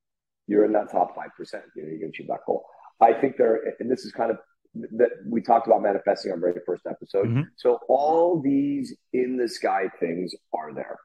you're 0.46 0.64
in 0.64 0.72
that 0.72 0.90
top 0.90 1.14
five 1.14 1.30
percent 1.36 1.64
you 1.76 1.82
know 1.82 1.90
you 1.90 1.98
can 1.98 2.08
achieve 2.08 2.28
that 2.28 2.40
goal. 2.46 2.64
I 3.00 3.12
think 3.12 3.36
there 3.36 3.74
and 3.80 3.90
this 3.90 4.04
is 4.04 4.12
kind 4.12 4.30
of 4.30 4.38
that 4.92 5.10
we 5.26 5.42
talked 5.42 5.66
about 5.66 5.82
manifesting 5.82 6.30
our 6.32 6.38
very 6.38 6.54
first 6.64 6.86
episode. 6.88 7.26
Mm-hmm. 7.26 7.42
so 7.56 7.78
all 7.88 8.40
these 8.40 8.94
in 9.12 9.36
the 9.36 9.48
sky 9.48 9.90
things 10.00 10.34
are 10.54 10.72
there. 10.72 10.98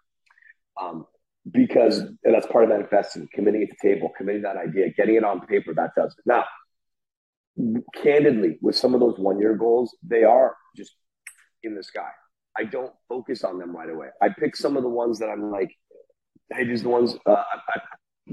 Um, 0.79 1.07
because 1.51 2.03
that's 2.23 2.47
part 2.47 2.63
of 2.63 2.69
manifesting, 2.69 3.27
committing 3.33 3.61
it 3.61 3.69
to 3.69 3.75
table, 3.81 4.11
committing 4.17 4.41
that 4.41 4.57
idea, 4.57 4.89
getting 4.95 5.15
it 5.15 5.23
on 5.23 5.45
paper. 5.45 5.73
That 5.73 5.91
does 5.95 6.15
it. 6.17 6.23
Now, 6.25 6.45
candidly, 7.95 8.57
with 8.61 8.75
some 8.75 8.93
of 8.93 8.99
those 8.99 9.17
one 9.17 9.39
year 9.39 9.55
goals, 9.55 9.95
they 10.03 10.23
are 10.23 10.55
just 10.75 10.93
in 11.63 11.75
the 11.75 11.83
sky. 11.83 12.09
I 12.57 12.63
don't 12.63 12.93
focus 13.07 13.43
on 13.43 13.59
them 13.59 13.75
right 13.75 13.89
away. 13.89 14.07
I 14.21 14.29
pick 14.29 14.55
some 14.55 14.77
of 14.77 14.83
the 14.83 14.89
ones 14.89 15.19
that 15.19 15.27
I'm 15.27 15.51
like, 15.51 15.71
hey, 16.51 16.65
these 16.65 16.83
the 16.83 16.89
ones. 16.89 17.15
Uh, 17.25 17.31
I, 17.31 17.79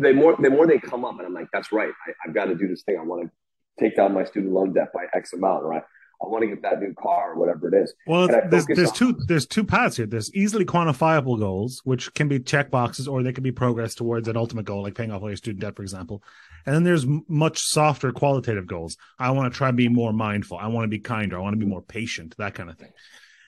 I, 0.07 0.13
more, 0.13 0.37
the 0.39 0.51
more 0.51 0.67
they 0.67 0.79
come 0.79 1.05
up, 1.05 1.19
and 1.19 1.27
I'm 1.27 1.35
like, 1.35 1.49
that's 1.53 1.73
right. 1.73 1.93
I, 2.07 2.13
I've 2.27 2.35
got 2.35 2.47
to 2.47 2.55
do 2.55 2.67
this 2.67 2.83
thing. 2.83 2.99
I 2.99 3.03
want 3.03 3.23
to 3.25 3.31
take 3.83 3.97
down 3.97 4.15
my 4.15 4.25
student 4.25 4.53
loan 4.53 4.73
debt 4.73 4.89
by 4.95 5.07
X 5.15 5.33
amount, 5.33 5.65
right? 5.65 5.83
I 6.25 6.29
want 6.29 6.43
to 6.43 6.49
get 6.49 6.63
that 6.63 6.81
new 6.81 6.95
car 6.95 7.33
or 7.33 7.39
whatever 7.39 7.69
it 7.69 7.83
is. 7.83 7.95
Well, 8.07 8.29
there's, 8.29 8.67
there's 8.67 8.93
two 8.93 9.17
there's 9.27 9.47
two 9.47 9.65
paths 9.65 9.97
here. 9.97 10.07
There's 10.07 10.35
easily 10.35 10.65
quantifiable 10.65 11.39
goals, 11.39 11.81
which 11.85 12.13
can 12.15 12.29
be 12.29 12.41
check 12.41 12.71
boxes, 12.71 13.07
or 13.09 13.23
they 13.23 13.33
can 13.33 13.45
be 13.45 13.53
progress 13.53 13.95
towards 13.95 14.29
an 14.29 14.37
ultimate 14.37 14.65
goal, 14.65 14.83
like 14.83 14.95
paying 14.95 15.13
off 15.13 15.23
all 15.23 15.29
your 15.29 15.37
student 15.37 15.61
debt, 15.61 15.77
for 15.77 15.83
example. 15.83 16.23
And 16.67 16.75
then 16.75 16.85
there's 16.85 17.07
much 17.29 17.61
softer 17.61 18.13
qualitative 18.13 18.67
goals. 18.67 18.97
I 19.19 19.31
want 19.33 19.53
to 19.53 19.57
try 19.57 19.69
and 19.69 19.77
be 19.77 19.89
more 19.89 20.13
mindful. 20.13 20.57
I 20.57 20.69
want 20.69 20.85
to 20.85 20.89
be 20.89 20.99
kinder. 20.99 21.37
I 21.37 21.43
want 21.43 21.55
to 21.55 21.65
be 21.65 21.71
more 21.71 21.83
patient. 21.83 22.35
That 22.39 22.55
kind 22.55 22.71
of 22.71 22.79
thing. 22.79 22.93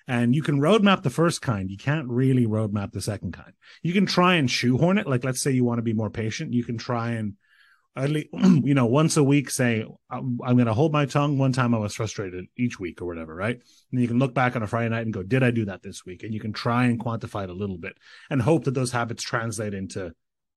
And 0.09 0.35
you 0.35 0.43
can 0.43 0.61
roadmap 0.61 1.03
the 1.03 1.11
first 1.11 1.43
kind. 1.43 1.71
You 1.71 1.77
can't 1.77 2.09
really 2.09 2.47
roadmap 2.47 2.93
the 2.93 3.01
second 3.01 3.33
kind. 3.33 3.53
You 3.83 3.93
can 3.93 4.07
try 4.07 4.37
and 4.37 4.49
shoehorn 4.51 4.99
it. 4.99 5.07
Like, 5.07 5.25
let's 5.25 5.43
say 5.43 5.51
you 5.51 5.65
want 5.65 5.79
to 5.79 5.83
be 5.83 5.95
more 5.95 6.11
patient. 6.11 6.53
You 6.53 6.63
can 6.63 6.79
try 6.79 7.13
and 7.13 7.35
at 7.97 8.11
least, 8.11 8.29
you 8.33 8.75
know, 8.75 8.87
once 8.87 9.17
a 9.17 9.25
week, 9.25 9.51
say, 9.51 9.85
I'm, 10.11 10.39
I'm 10.45 10.57
going 10.57 10.67
to 10.67 10.75
hold 10.75 10.93
my 10.93 11.07
tongue. 11.07 11.39
One 11.39 11.53
time 11.53 11.75
I 11.75 11.79
was 11.79 11.95
frustrated 11.95 12.47
each 12.57 12.79
week 12.79 13.01
or 13.01 13.07
whatever, 13.07 13.35
right? 13.35 13.61
And 13.91 14.01
you 14.01 14.07
can 14.07 14.19
look 14.19 14.35
back 14.35 14.55
on 14.55 14.63
a 14.63 14.67
Friday 14.67 14.91
night 14.91 15.03
and 15.03 15.13
go, 15.13 15.23
did 15.23 15.43
I 15.43 15.51
do 15.51 15.65
that 15.67 15.83
this 15.83 16.05
week? 16.05 16.23
And 16.23 16.35
you 16.35 16.41
can 16.41 16.53
try 16.53 16.85
and 16.85 17.01
quantify 17.01 17.45
it 17.45 17.51
a 17.51 17.55
little 17.55 17.79
bit 17.79 17.97
and 18.31 18.43
hope 18.43 18.65
that 18.65 18.75
those 18.75 18.93
habits 18.93 19.23
translate 19.23 19.73
into, 19.73 20.13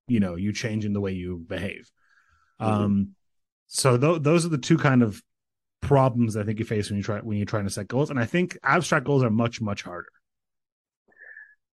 you 0.08 0.20
know, 0.20 0.36
you 0.36 0.52
changing 0.52 0.94
the 0.94 1.02
way 1.02 1.14
you 1.14 1.38
behave. 1.38 1.90
Mm-hmm. 2.60 2.72
Um, 2.72 3.10
so 3.68 3.98
th- 3.98 4.22
those 4.22 4.46
are 4.46 4.50
the 4.50 4.58
two 4.58 4.78
kind 4.78 5.02
of 5.02 5.22
problems 5.82 6.36
I 6.36 6.44
think 6.44 6.60
you 6.60 6.66
face 6.66 6.90
when 6.90 6.98
you 6.98 7.04
try 7.04 7.20
when 7.20 7.38
you're 7.38 7.46
trying 7.46 7.64
to 7.64 7.70
set 7.70 7.88
goals. 7.88 8.10
And 8.10 8.20
I 8.20 8.26
think 8.26 8.58
abstract 8.64 9.06
goals 9.06 9.24
are 9.24 9.30
much 9.30 9.62
much 9.62 9.84
harder. 9.84 10.10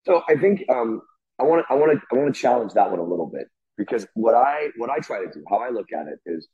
So 0.04 0.22
I 0.28 0.36
think 0.36 0.64
um, 0.68 1.02
I 1.40 1.42
want 1.42 1.66
to 1.66 1.74
I 1.74 1.76
want 1.76 1.92
to 1.92 2.06
I 2.12 2.18
want 2.18 2.32
to 2.32 2.40
challenge 2.40 2.74
that 2.74 2.90
one 2.90 3.00
a 3.00 3.02
little 3.02 3.26
bit 3.26 3.48
because 3.76 4.06
what 4.14 4.34
I 4.34 4.68
what 4.76 4.90
I 4.90 4.98
try 4.98 5.24
to 5.24 5.30
do, 5.30 5.44
how 5.48 5.58
I 5.58 5.70
look 5.70 5.92
at 5.92 6.06
it 6.06 6.18
is, 6.26 6.48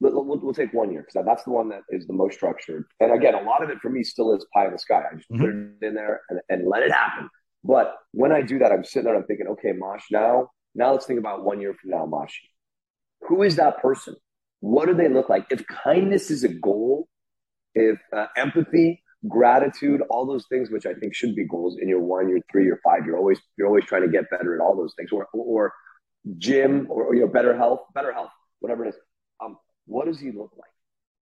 we'll, 0.00 0.24
we'll 0.24 0.54
take 0.54 0.72
one 0.72 0.92
year 0.92 1.02
because 1.06 1.24
that's 1.26 1.44
the 1.44 1.50
one 1.50 1.68
that 1.70 1.82
is 1.90 2.06
the 2.06 2.12
most 2.12 2.34
structured. 2.34 2.84
And 3.00 3.12
again, 3.12 3.34
a 3.34 3.42
lot 3.42 3.62
of 3.62 3.70
it 3.70 3.78
for 3.80 3.90
me 3.90 4.02
still 4.04 4.34
is 4.34 4.46
pie 4.54 4.66
in 4.66 4.72
the 4.72 4.78
sky. 4.78 5.02
I 5.10 5.16
just 5.16 5.30
mm-hmm. 5.30 5.40
put 5.40 5.50
it 5.50 5.86
in 5.88 5.94
there 5.94 6.20
and, 6.30 6.40
and 6.48 6.68
let 6.68 6.82
it 6.82 6.92
happen. 6.92 7.28
But 7.64 7.94
when 8.12 8.32
I 8.32 8.42
do 8.42 8.58
that, 8.60 8.72
I'm 8.72 8.84
sitting 8.84 9.04
there 9.04 9.14
and 9.14 9.22
I'm 9.22 9.26
thinking, 9.26 9.48
okay, 9.48 9.72
Mosh, 9.72 10.04
now 10.10 10.50
now 10.74 10.92
let's 10.92 11.06
think 11.06 11.18
about 11.18 11.44
one 11.44 11.60
year 11.60 11.74
from 11.74 11.90
now, 11.90 12.06
Mosh. 12.06 12.34
Who 13.22 13.42
is 13.42 13.56
that 13.56 13.82
person? 13.82 14.14
What 14.60 14.86
do 14.86 14.94
they 14.94 15.08
look 15.08 15.28
like? 15.28 15.46
If 15.50 15.66
kindness 15.66 16.30
is 16.30 16.44
a 16.44 16.48
goal, 16.48 17.08
if 17.74 17.98
uh, 18.16 18.26
empathy, 18.36 19.02
gratitude, 19.26 20.02
all 20.10 20.26
those 20.26 20.46
things, 20.48 20.70
which 20.70 20.86
I 20.86 20.94
think 20.94 21.14
should 21.14 21.34
be 21.34 21.46
goals 21.46 21.78
in 21.80 21.88
your 21.88 22.00
one, 22.00 22.28
your 22.28 22.40
three, 22.50 22.64
your 22.64 22.80
five, 22.84 23.04
you're 23.06 23.18
always 23.18 23.40
you're 23.56 23.66
always 23.66 23.84
trying 23.84 24.02
to 24.02 24.08
get 24.08 24.30
better 24.30 24.54
at 24.54 24.60
all 24.60 24.76
those 24.76 24.94
things, 24.96 25.10
or 25.12 25.26
or 25.32 25.72
gym 26.36 26.86
or, 26.90 27.14
you 27.14 27.22
know 27.22 27.28
better 27.28 27.56
health, 27.56 27.80
better 27.94 28.12
health, 28.12 28.30
whatever 28.60 28.84
it 28.84 28.90
is. 28.90 28.96
Um, 29.42 29.56
what 29.86 30.06
does 30.06 30.20
he 30.20 30.30
look 30.30 30.52
like? 30.56 30.70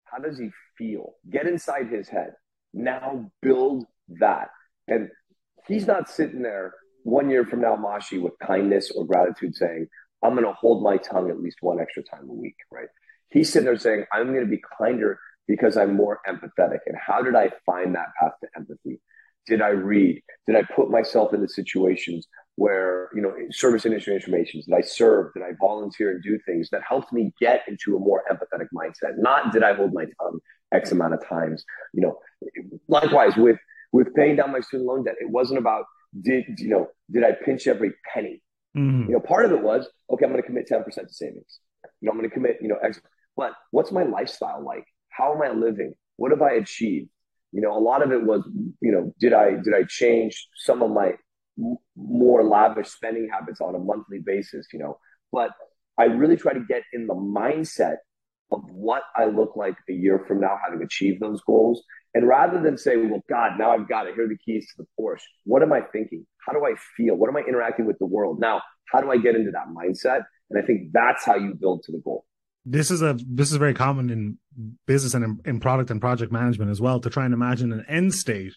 How 0.04 0.18
does 0.18 0.38
he 0.38 0.50
feel? 0.76 1.14
Get 1.28 1.46
inside 1.46 1.88
his 1.88 2.08
head. 2.08 2.32
Now 2.72 3.30
build 3.42 3.84
that. 4.20 4.48
And 4.88 5.08
he's 5.66 5.86
not 5.86 6.10
sitting 6.10 6.42
there 6.42 6.74
one 7.04 7.30
year 7.30 7.44
from 7.44 7.60
now, 7.60 7.76
Mashi, 7.76 8.20
with 8.20 8.32
kindness 8.44 8.90
or 8.90 9.06
gratitude 9.06 9.54
saying, 9.54 9.86
I'm 10.22 10.34
going 10.34 10.44
to 10.44 10.52
hold 10.52 10.82
my 10.82 10.96
tongue 10.96 11.30
at 11.30 11.40
least 11.40 11.58
one 11.60 11.80
extra 11.80 12.02
time 12.02 12.28
a 12.28 12.32
week, 12.32 12.56
right? 12.70 12.88
He's 13.30 13.52
sitting 13.52 13.66
there 13.66 13.78
saying, 13.78 14.04
I'm 14.12 14.32
going 14.32 14.44
to 14.44 14.50
be 14.50 14.62
kinder 14.78 15.18
because 15.46 15.76
I'm 15.76 15.96
more 15.96 16.20
empathetic. 16.28 16.80
And 16.86 16.96
how 16.96 17.22
did 17.22 17.34
I 17.34 17.50
find 17.64 17.94
that 17.94 18.08
path 18.20 18.32
to 18.42 18.48
empathy? 18.56 19.00
Did 19.46 19.62
I 19.62 19.68
read? 19.68 20.22
Did 20.46 20.56
I 20.56 20.62
put 20.62 20.90
myself 20.90 21.32
into 21.32 21.48
situations 21.48 22.26
where 22.60 23.08
you 23.14 23.22
know 23.22 23.32
service 23.50 23.86
industry 23.86 24.14
information 24.14 24.60
did 24.60 24.74
i 24.74 24.82
serve 24.82 25.32
did 25.32 25.42
i 25.42 25.52
volunteer 25.58 26.10
and 26.10 26.22
do 26.22 26.38
things 26.44 26.68
that 26.68 26.82
helped 26.86 27.10
me 27.10 27.32
get 27.40 27.62
into 27.66 27.96
a 27.96 27.98
more 27.98 28.22
empathetic 28.30 28.68
mindset? 28.74 29.12
Not 29.16 29.50
did 29.50 29.62
i 29.62 29.72
hold 29.72 29.94
my 29.94 30.04
tongue 30.20 30.38
x 30.70 30.92
amount 30.92 31.14
of 31.14 31.26
times 31.26 31.64
you 31.94 32.02
know. 32.02 32.18
Likewise 32.86 33.34
with 33.38 33.56
with 33.92 34.14
paying 34.14 34.36
down 34.36 34.52
my 34.52 34.60
student 34.60 34.86
loan 34.90 35.04
debt 35.04 35.14
it 35.20 35.30
wasn't 35.30 35.58
about 35.58 35.86
did 36.20 36.44
you 36.58 36.68
know 36.68 36.88
did 37.10 37.24
i 37.24 37.32
pinch 37.32 37.66
every 37.66 37.92
penny? 38.12 38.42
Mm-hmm. 38.76 39.06
you 39.08 39.12
know 39.14 39.20
part 39.20 39.46
of 39.46 39.52
it 39.52 39.62
was 39.62 39.88
okay 40.12 40.26
i'm 40.26 40.30
going 40.30 40.42
to 40.42 40.46
commit 40.46 40.68
10% 40.68 40.84
to 40.84 41.14
savings. 41.14 41.60
You 42.00 42.06
know 42.06 42.12
i'm 42.12 42.18
going 42.18 42.28
to 42.28 42.34
commit 42.34 42.58
you 42.60 42.68
know 42.68 42.78
x. 42.84 43.00
But 43.38 43.52
what's 43.70 43.90
my 43.90 44.02
lifestyle 44.02 44.62
like? 44.62 44.84
How 45.08 45.34
am 45.34 45.40
i 45.40 45.48
living? 45.48 45.94
What 46.16 46.30
have 46.30 46.42
i 46.42 46.52
achieved? 46.64 47.08
You 47.52 47.62
know 47.62 47.72
a 47.74 47.80
lot 47.90 48.02
of 48.02 48.12
it 48.12 48.22
was 48.22 48.42
you 48.82 48.92
know 48.92 49.14
did 49.18 49.32
i 49.32 49.52
did 49.52 49.72
i 49.74 49.82
change 49.88 50.46
some 50.56 50.82
of 50.82 50.90
my 50.90 51.14
more 51.96 52.44
lavish 52.44 52.88
spending 52.88 53.28
habits 53.32 53.60
on 53.60 53.74
a 53.74 53.78
monthly 53.78 54.18
basis, 54.18 54.66
you 54.72 54.78
know. 54.78 54.98
But 55.32 55.50
I 55.98 56.04
really 56.04 56.36
try 56.36 56.52
to 56.52 56.64
get 56.66 56.82
in 56.92 57.06
the 57.06 57.14
mindset 57.14 57.96
of 58.52 58.62
what 58.70 59.02
I 59.16 59.26
look 59.26 59.54
like 59.54 59.76
a 59.88 59.92
year 59.92 60.24
from 60.26 60.40
now, 60.40 60.58
having 60.64 60.82
achieved 60.82 61.20
those 61.20 61.40
goals. 61.42 61.82
And 62.14 62.26
rather 62.26 62.60
than 62.60 62.76
say, 62.76 62.96
well, 62.96 63.22
God, 63.28 63.52
now 63.58 63.70
I've 63.70 63.88
got 63.88 64.08
it. 64.08 64.14
Here 64.14 64.24
are 64.24 64.28
the 64.28 64.36
keys 64.38 64.66
to 64.68 64.82
the 64.82 64.86
Porsche. 64.98 65.20
What 65.44 65.62
am 65.62 65.72
I 65.72 65.82
thinking? 65.92 66.26
How 66.44 66.52
do 66.52 66.64
I 66.64 66.74
feel? 66.96 67.14
What 67.14 67.28
am 67.28 67.36
I 67.36 67.40
interacting 67.40 67.86
with 67.86 67.98
the 67.98 68.06
world? 68.06 68.40
Now, 68.40 68.62
how 68.92 69.00
do 69.00 69.10
I 69.10 69.18
get 69.18 69.36
into 69.36 69.52
that 69.52 69.68
mindset? 69.68 70.22
And 70.50 70.60
I 70.60 70.66
think 70.66 70.90
that's 70.92 71.24
how 71.24 71.36
you 71.36 71.54
build 71.54 71.84
to 71.84 71.92
the 71.92 71.98
goal. 71.98 72.24
This 72.66 72.90
is 72.90 73.00
a 73.00 73.16
this 73.26 73.50
is 73.50 73.56
very 73.56 73.72
common 73.72 74.10
in 74.10 74.38
business 74.86 75.14
and 75.14 75.24
in, 75.24 75.40
in 75.44 75.60
product 75.60 75.90
and 75.90 76.00
project 76.00 76.30
management 76.30 76.70
as 76.70 76.80
well 76.80 77.00
to 77.00 77.08
try 77.08 77.24
and 77.24 77.32
imagine 77.32 77.72
an 77.72 77.86
end 77.88 78.12
state. 78.12 78.54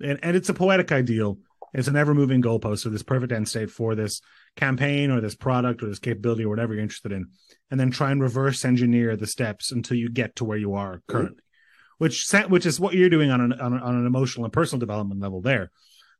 And, 0.00 0.18
and 0.22 0.36
it's 0.36 0.48
a 0.48 0.54
poetic 0.54 0.92
ideal. 0.92 1.38
It's 1.74 1.88
an 1.88 1.96
ever 1.96 2.14
moving 2.14 2.40
goalpost. 2.40 2.78
So 2.78 2.88
this 2.88 3.02
perfect 3.02 3.32
end 3.32 3.48
state 3.48 3.70
for 3.70 3.94
this 3.94 4.20
campaign 4.56 5.10
or 5.10 5.20
this 5.20 5.34
product 5.34 5.82
or 5.82 5.88
this 5.88 5.98
capability 5.98 6.44
or 6.44 6.48
whatever 6.48 6.72
you're 6.72 6.82
interested 6.82 7.12
in. 7.12 7.26
And 7.70 7.80
then 7.80 7.90
try 7.90 8.12
and 8.12 8.22
reverse 8.22 8.64
engineer 8.64 9.16
the 9.16 9.26
steps 9.26 9.72
until 9.72 9.96
you 9.96 10.08
get 10.08 10.36
to 10.36 10.44
where 10.44 10.58
you 10.58 10.74
are 10.74 11.02
currently, 11.08 11.36
mm-hmm. 11.36 12.04
which 12.04 12.30
which 12.48 12.66
is 12.66 12.78
what 12.78 12.94
you're 12.94 13.10
doing 13.10 13.30
on 13.30 13.40
an 13.40 13.52
on, 13.54 13.80
on 13.80 13.96
an 13.96 14.06
emotional 14.06 14.44
and 14.44 14.52
personal 14.52 14.78
development 14.78 15.20
level 15.20 15.40
there. 15.40 15.70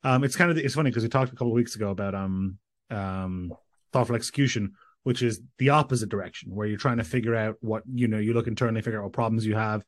Um, 0.02 0.24
it's 0.24 0.36
kind 0.36 0.50
of 0.50 0.58
it's 0.58 0.74
funny 0.74 0.90
because 0.90 1.04
we 1.04 1.08
talked 1.08 1.32
a 1.32 1.36
couple 1.36 1.52
of 1.52 1.54
weeks 1.54 1.76
ago 1.76 1.90
about 1.90 2.14
um 2.14 2.58
um 2.90 3.52
thoughtful 3.92 4.16
execution, 4.16 4.72
which 5.04 5.22
is 5.22 5.40
the 5.58 5.70
opposite 5.70 6.08
direction, 6.08 6.52
where 6.52 6.66
you're 6.66 6.76
trying 6.76 6.98
to 6.98 7.04
figure 7.04 7.36
out 7.36 7.56
what 7.60 7.84
you 7.92 8.08
know. 8.08 8.18
You 8.18 8.34
look 8.34 8.48
internally, 8.48 8.82
figure 8.82 8.98
out 8.98 9.04
what 9.04 9.12
problems 9.12 9.46
you 9.46 9.54
have, 9.54 9.84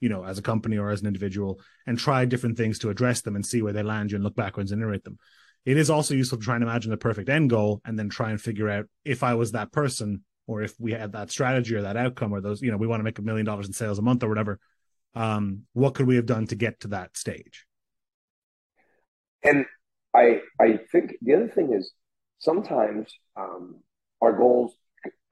you 0.00 0.08
know, 0.08 0.24
as 0.24 0.38
a 0.38 0.42
company 0.42 0.78
or 0.78 0.90
as 0.90 1.00
an 1.00 1.06
individual, 1.06 1.60
and 1.86 1.98
try 1.98 2.24
different 2.24 2.56
things 2.56 2.78
to 2.80 2.90
address 2.90 3.20
them 3.20 3.36
and 3.36 3.44
see 3.44 3.62
where 3.62 3.72
they 3.72 3.82
land 3.82 4.10
you, 4.10 4.16
and 4.16 4.24
look 4.24 4.36
backwards 4.36 4.72
and 4.72 4.82
iterate 4.82 5.04
them. 5.04 5.18
It 5.64 5.76
is 5.76 5.90
also 5.90 6.14
useful 6.14 6.38
to 6.38 6.44
try 6.44 6.54
and 6.54 6.64
imagine 6.64 6.90
the 6.90 6.96
perfect 6.96 7.28
end 7.28 7.50
goal, 7.50 7.80
and 7.84 7.98
then 7.98 8.08
try 8.08 8.30
and 8.30 8.40
figure 8.40 8.68
out 8.68 8.86
if 9.04 9.22
I 9.22 9.34
was 9.34 9.52
that 9.52 9.72
person, 9.72 10.24
or 10.46 10.62
if 10.62 10.74
we 10.78 10.92
had 10.92 11.12
that 11.12 11.30
strategy 11.30 11.74
or 11.74 11.82
that 11.82 11.96
outcome, 11.96 12.32
or 12.32 12.40
those, 12.40 12.62
you 12.62 12.70
know, 12.70 12.76
we 12.76 12.86
want 12.86 13.00
to 13.00 13.04
make 13.04 13.18
a 13.18 13.22
million 13.22 13.46
dollars 13.46 13.66
in 13.66 13.72
sales 13.72 13.98
a 13.98 14.02
month 14.02 14.22
or 14.22 14.28
whatever. 14.28 14.58
Um, 15.14 15.62
what 15.72 15.94
could 15.94 16.06
we 16.06 16.16
have 16.16 16.26
done 16.26 16.46
to 16.48 16.56
get 16.56 16.80
to 16.80 16.88
that 16.88 17.16
stage? 17.16 17.66
And 19.42 19.66
I 20.14 20.40
I 20.60 20.80
think 20.92 21.14
the 21.22 21.34
other 21.34 21.48
thing 21.48 21.72
is 21.72 21.92
sometimes 22.38 23.12
um, 23.36 23.76
our 24.20 24.32
goals. 24.32 24.74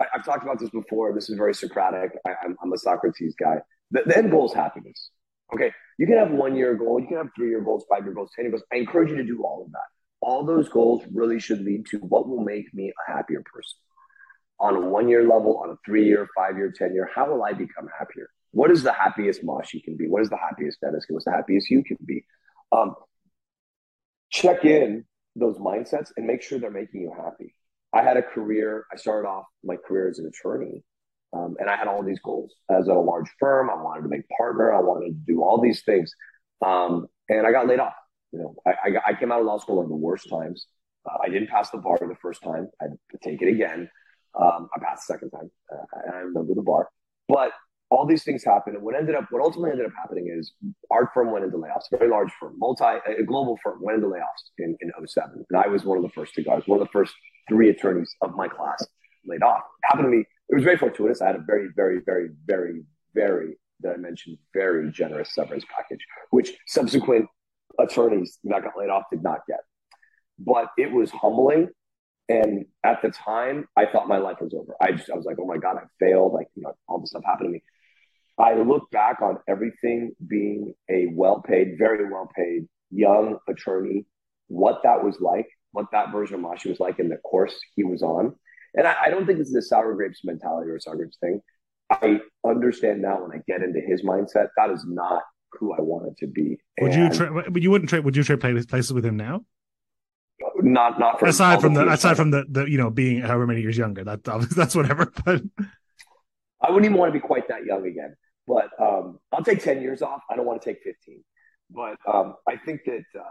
I, 0.01 0.07
have 0.13 0.25
talked 0.25 0.45
about 0.45 0.61
this 0.61 0.71
before. 0.71 1.13
This 1.13 1.29
is 1.29 1.37
very 1.37 1.53
Socratic. 1.55 2.13
I, 2.27 2.35
am 2.63 2.73
a 2.73 2.79
Socrates 2.79 3.35
guy. 3.39 3.57
The, 3.90 4.02
the, 4.07 4.16
end 4.16 4.30
goal 4.30 4.47
is 4.47 4.52
happiness. 4.52 5.11
Okay, 5.54 5.73
you 5.99 6.07
can 6.07 6.16
have 6.16 6.30
one 6.30 6.57
year 6.57 6.75
goal, 6.75 7.00
you 7.00 7.07
can 7.07 7.16
have 7.16 7.28
three 7.35 7.49
year 7.50 7.62
goals, 7.62 7.85
five 7.90 8.04
year 8.04 8.14
goals, 8.14 8.30
ten 8.35 8.45
year 8.45 8.52
goals. 8.52 8.64
I 8.73 8.76
encourage 8.76 9.11
you 9.11 9.16
to 9.16 9.25
do 9.25 9.42
all 9.42 9.64
of 9.64 9.73
that. 9.73 9.88
All 10.21 10.45
those 10.45 10.68
goals 10.68 11.04
really 11.12 11.38
should 11.38 11.61
lead 11.61 11.87
to 11.87 11.99
what 11.99 12.28
will 12.28 12.45
make 12.45 12.73
me 12.75 12.92
a 12.92 13.12
happier 13.12 13.42
person. 13.52 13.78
On 14.61 14.75
a 14.76 14.80
one 14.80 15.09
year 15.09 15.23
level, 15.23 15.59
on 15.59 15.71
a 15.71 15.76
three 15.87 16.04
year, 16.04 16.28
five 16.37 16.57
year, 16.57 16.73
ten 16.76 16.92
year, 16.95 17.09
how 17.14 17.30
will 17.30 17.42
I 17.45 17.52
become 17.52 17.88
happier? 17.99 18.28
What 18.50 18.71
is 18.71 18.83
the 18.83 18.92
happiest 18.92 19.45
Mashi 19.45 19.83
can 19.83 19.97
be? 19.97 20.09
What 20.09 20.23
is 20.23 20.30
the 20.30 20.37
happiest 20.37 20.80
Denis? 20.80 21.04
What's 21.09 21.25
the 21.25 21.33
happiest 21.33 21.71
you 21.71 21.85
can 21.85 21.99
be? 22.04 22.25
Um, 22.73 22.95
check 24.30 24.64
in 24.64 25.04
those 25.37 25.59
mindsets 25.59 26.11
and 26.16 26.26
make 26.26 26.42
sure 26.42 26.59
they're 26.59 26.71
making 26.71 27.02
you 27.02 27.12
happy. 27.16 27.54
I 27.92 28.02
had 28.02 28.16
a 28.16 28.23
career. 28.23 28.85
I 28.92 28.97
started 28.97 29.28
off 29.28 29.45
my 29.64 29.76
career 29.76 30.09
as 30.09 30.18
an 30.18 30.26
attorney, 30.26 30.83
um, 31.32 31.56
and 31.58 31.68
I 31.68 31.76
had 31.76 31.88
all 31.88 32.02
these 32.02 32.20
goals. 32.20 32.54
As 32.70 32.88
a 32.88 32.94
large 32.94 33.28
firm, 33.38 33.70
I 33.70 33.75
wanted 33.75 34.02
to 34.02 34.08
make 34.08 34.28
partner. 34.37 34.73
I 34.73 34.80
wanted 34.80 35.06
to 35.06 35.12
do 35.12 35.42
all 35.42 35.61
these 35.61 35.82
things, 35.82 36.12
um, 36.64 37.06
and 37.28 37.47
I 37.47 37.52
got 37.52 37.66
laid 37.66 37.80
off. 37.80 37.94
You 38.32 38.40
know, 38.40 38.54
I, 38.66 38.70
I, 38.70 38.92
I 39.08 39.14
came 39.14 39.32
out 39.32 39.40
of 39.40 39.47
law 39.47 39.58
school 39.58 39.82
in 39.82 39.88
the 39.88 39.97
worst 39.97 40.28
times. 40.28 40.66
Uh, 41.06 41.18
I 41.25 41.28
didn't 41.28 41.49
pass 41.49 41.70
the 41.70 41.78
bar 41.78 41.99
the 42.00 42.14
first 42.20 42.42
time. 42.42 42.68
I 42.80 42.85
had 42.85 42.92
to 43.12 43.18
take 43.23 43.40
it 43.42 43.49
again. 43.49 43.90
Um, 44.38 44.68
I 44.76 44.85
passed 44.85 45.08
the 45.08 45.14
second 45.14 45.30
time, 45.30 45.50
uh, 45.73 46.12
I 46.12 46.18
remember 46.18 46.54
the 46.54 46.62
bar. 46.62 46.88
But 47.28 47.52
all 47.90 48.06
these 48.06 48.23
things 48.25 48.44
happened. 48.44 48.76
And 48.76 48.85
what 48.85 48.94
ended 48.94 49.14
up, 49.14 49.26
what 49.30 49.42
ultimately 49.42 49.70
ended 49.70 49.87
up 49.87 49.92
happening 50.00 50.35
is 50.37 50.52
our 50.90 51.11
firm 51.14 51.32
went 51.32 51.44
into 51.44 51.56
layoffs, 51.56 51.85
very 51.90 52.11
large 52.11 52.30
firm, 52.38 52.54
multi, 52.58 52.85
a 52.85 53.23
global 53.25 53.58
firm 53.62 53.78
went 53.80 53.97
into 53.97 54.08
layoffs 54.08 54.50
in, 54.58 54.76
in 54.80 54.92
07. 55.06 55.44
And 55.49 55.61
I 55.61 55.68
was 55.68 55.85
one 55.85 55.97
of 55.97 56.02
the 56.02 56.11
first 56.11 56.35
to 56.35 56.42
go. 56.42 56.52
I 56.52 56.56
was 56.56 56.66
one 56.66 56.80
of 56.80 56.87
the 56.87 56.92
first 56.92 57.14
three 57.49 57.70
attorneys 57.70 58.14
of 58.20 58.35
my 58.35 58.49
class 58.49 58.87
laid 59.26 59.42
off. 59.42 59.61
It 59.61 59.87
happened 59.87 60.12
to 60.12 60.16
me. 60.16 60.25
It 60.49 60.55
was 60.55 60.64
very 60.64 60.76
fortuitous. 60.76 61.21
I 61.21 61.26
had 61.26 61.37
a 61.37 61.45
very, 61.47 61.69
very, 61.75 62.00
very, 62.05 62.31
very, 62.47 62.83
very, 63.14 63.59
that 63.81 63.95
I 63.95 63.97
mentioned, 63.97 64.38
very 64.55 64.90
generous 64.90 65.35
severance 65.35 65.64
package, 65.75 66.05
which 66.31 66.52
subsequent 66.67 67.26
attorneys 67.78 68.38
that 68.45 68.62
got 68.62 68.78
laid 68.78 68.90
off 68.90 69.05
did 69.11 69.23
not 69.23 69.40
get. 69.47 69.61
But 70.38 70.69
it 70.76 70.90
was 70.90 71.11
humbling 71.11 71.69
and 72.28 72.67
at 72.85 73.00
the 73.00 73.11
time, 73.11 73.67
I 73.76 73.87
thought 73.87 74.07
my 74.07 74.19
life 74.19 74.37
was 74.40 74.52
over. 74.52 74.75
I 74.81 74.93
just, 74.93 75.11
I 75.11 75.17
was 75.17 75.25
like, 75.25 75.37
oh 75.40 75.47
my 75.47 75.57
God, 75.57 75.76
I 75.76 75.85
failed. 75.99 76.35
Like, 76.35 76.49
you 76.55 76.62
know, 76.62 76.75
all 76.87 77.00
this 77.00 77.11
stuff 77.11 77.25
happened 77.25 77.49
to 77.49 77.52
me. 77.52 77.62
I 78.38 78.55
look 78.55 78.90
back 78.90 79.23
on 79.23 79.38
everything 79.49 80.12
being 80.26 80.75
a 80.90 81.07
well 81.12 81.40
paid, 81.40 81.76
very 81.78 82.09
well 82.11 82.28
paid 82.37 82.69
young 82.90 83.38
attorney, 83.49 84.05
what 84.47 84.83
that 84.85 85.02
was 85.02 85.17
like, 85.21 85.49
what 85.73 85.87
that 85.93 86.12
version 86.12 86.37
of 86.37 86.43
Mashi 86.43 86.69
was 86.69 86.81
like 86.81 86.99
in 86.99 87.09
the 87.09 87.17
course 87.17 87.59
he 87.75 87.85
was 87.85 88.02
on. 88.02 88.37
And 88.75 88.87
I, 88.87 88.95
I 89.07 89.11
don't 89.11 89.27
think 89.27 89.39
this 89.39 89.49
is 89.49 89.55
a 89.55 89.63
sour 89.63 89.95
grapes 89.95 90.21
mentality 90.25 90.71
or 90.71 90.77
a 90.77 90.81
sour 90.81 90.97
grapes 90.97 91.19
thing. 91.19 91.41
I 91.91 92.21
understand 92.47 93.01
now 93.01 93.23
when 93.23 93.33
I 93.33 93.43
get 93.47 93.63
into 93.63 93.81
his 93.81 94.03
mindset, 94.03 94.49
that 94.57 94.71
is 94.71 94.85
not 94.87 95.23
who 95.53 95.73
I 95.73 95.81
wanted 95.81 96.17
to 96.19 96.27
be. 96.27 96.59
Would 96.81 96.93
and, 96.93 97.15
you 97.15 97.19
tra- 97.19 97.61
you 97.61 97.71
wouldn't 97.71 97.89
trade 97.89 98.05
would 98.05 98.17
you 98.17 98.23
trade 98.23 98.41
places 98.41 98.93
with 98.93 99.07
him 99.07 99.17
now? 99.17 99.45
Not 100.61 100.99
not 101.01 101.27
aside 101.27 101.61
from 101.61 101.75
the 101.75 101.89
aside 101.89 102.17
from 102.17 102.31
the, 102.31 102.45
the 102.49 102.65
you 102.71 102.77
know 102.77 102.91
being 102.91 103.21
however 103.23 103.47
many 103.47 103.63
years 103.63 103.79
younger. 103.79 104.05
That 104.05 104.23
that's 104.57 104.77
whatever. 104.77 105.11
But 105.25 105.43
I 106.61 106.71
wouldn't 106.71 106.87
even 106.87 106.99
want 106.99 107.13
to 107.13 107.19
be 107.19 107.25
quite 107.25 107.49
that 107.49 107.65
young 107.65 107.87
again. 107.87 108.15
But 108.47 108.71
um, 108.81 109.19
I'll 109.33 109.45
take 109.45 109.63
10 109.63 109.83
years 109.83 110.03
off. 110.03 110.23
I 110.31 110.37
don't 110.37 110.47
want 110.47 110.63
to 110.63 110.69
take 110.69 110.83
15. 110.83 111.23
But 111.71 111.97
um, 112.13 112.35
I 112.49 112.57
think 112.57 112.81
that, 112.87 113.05
uh, 113.15 113.23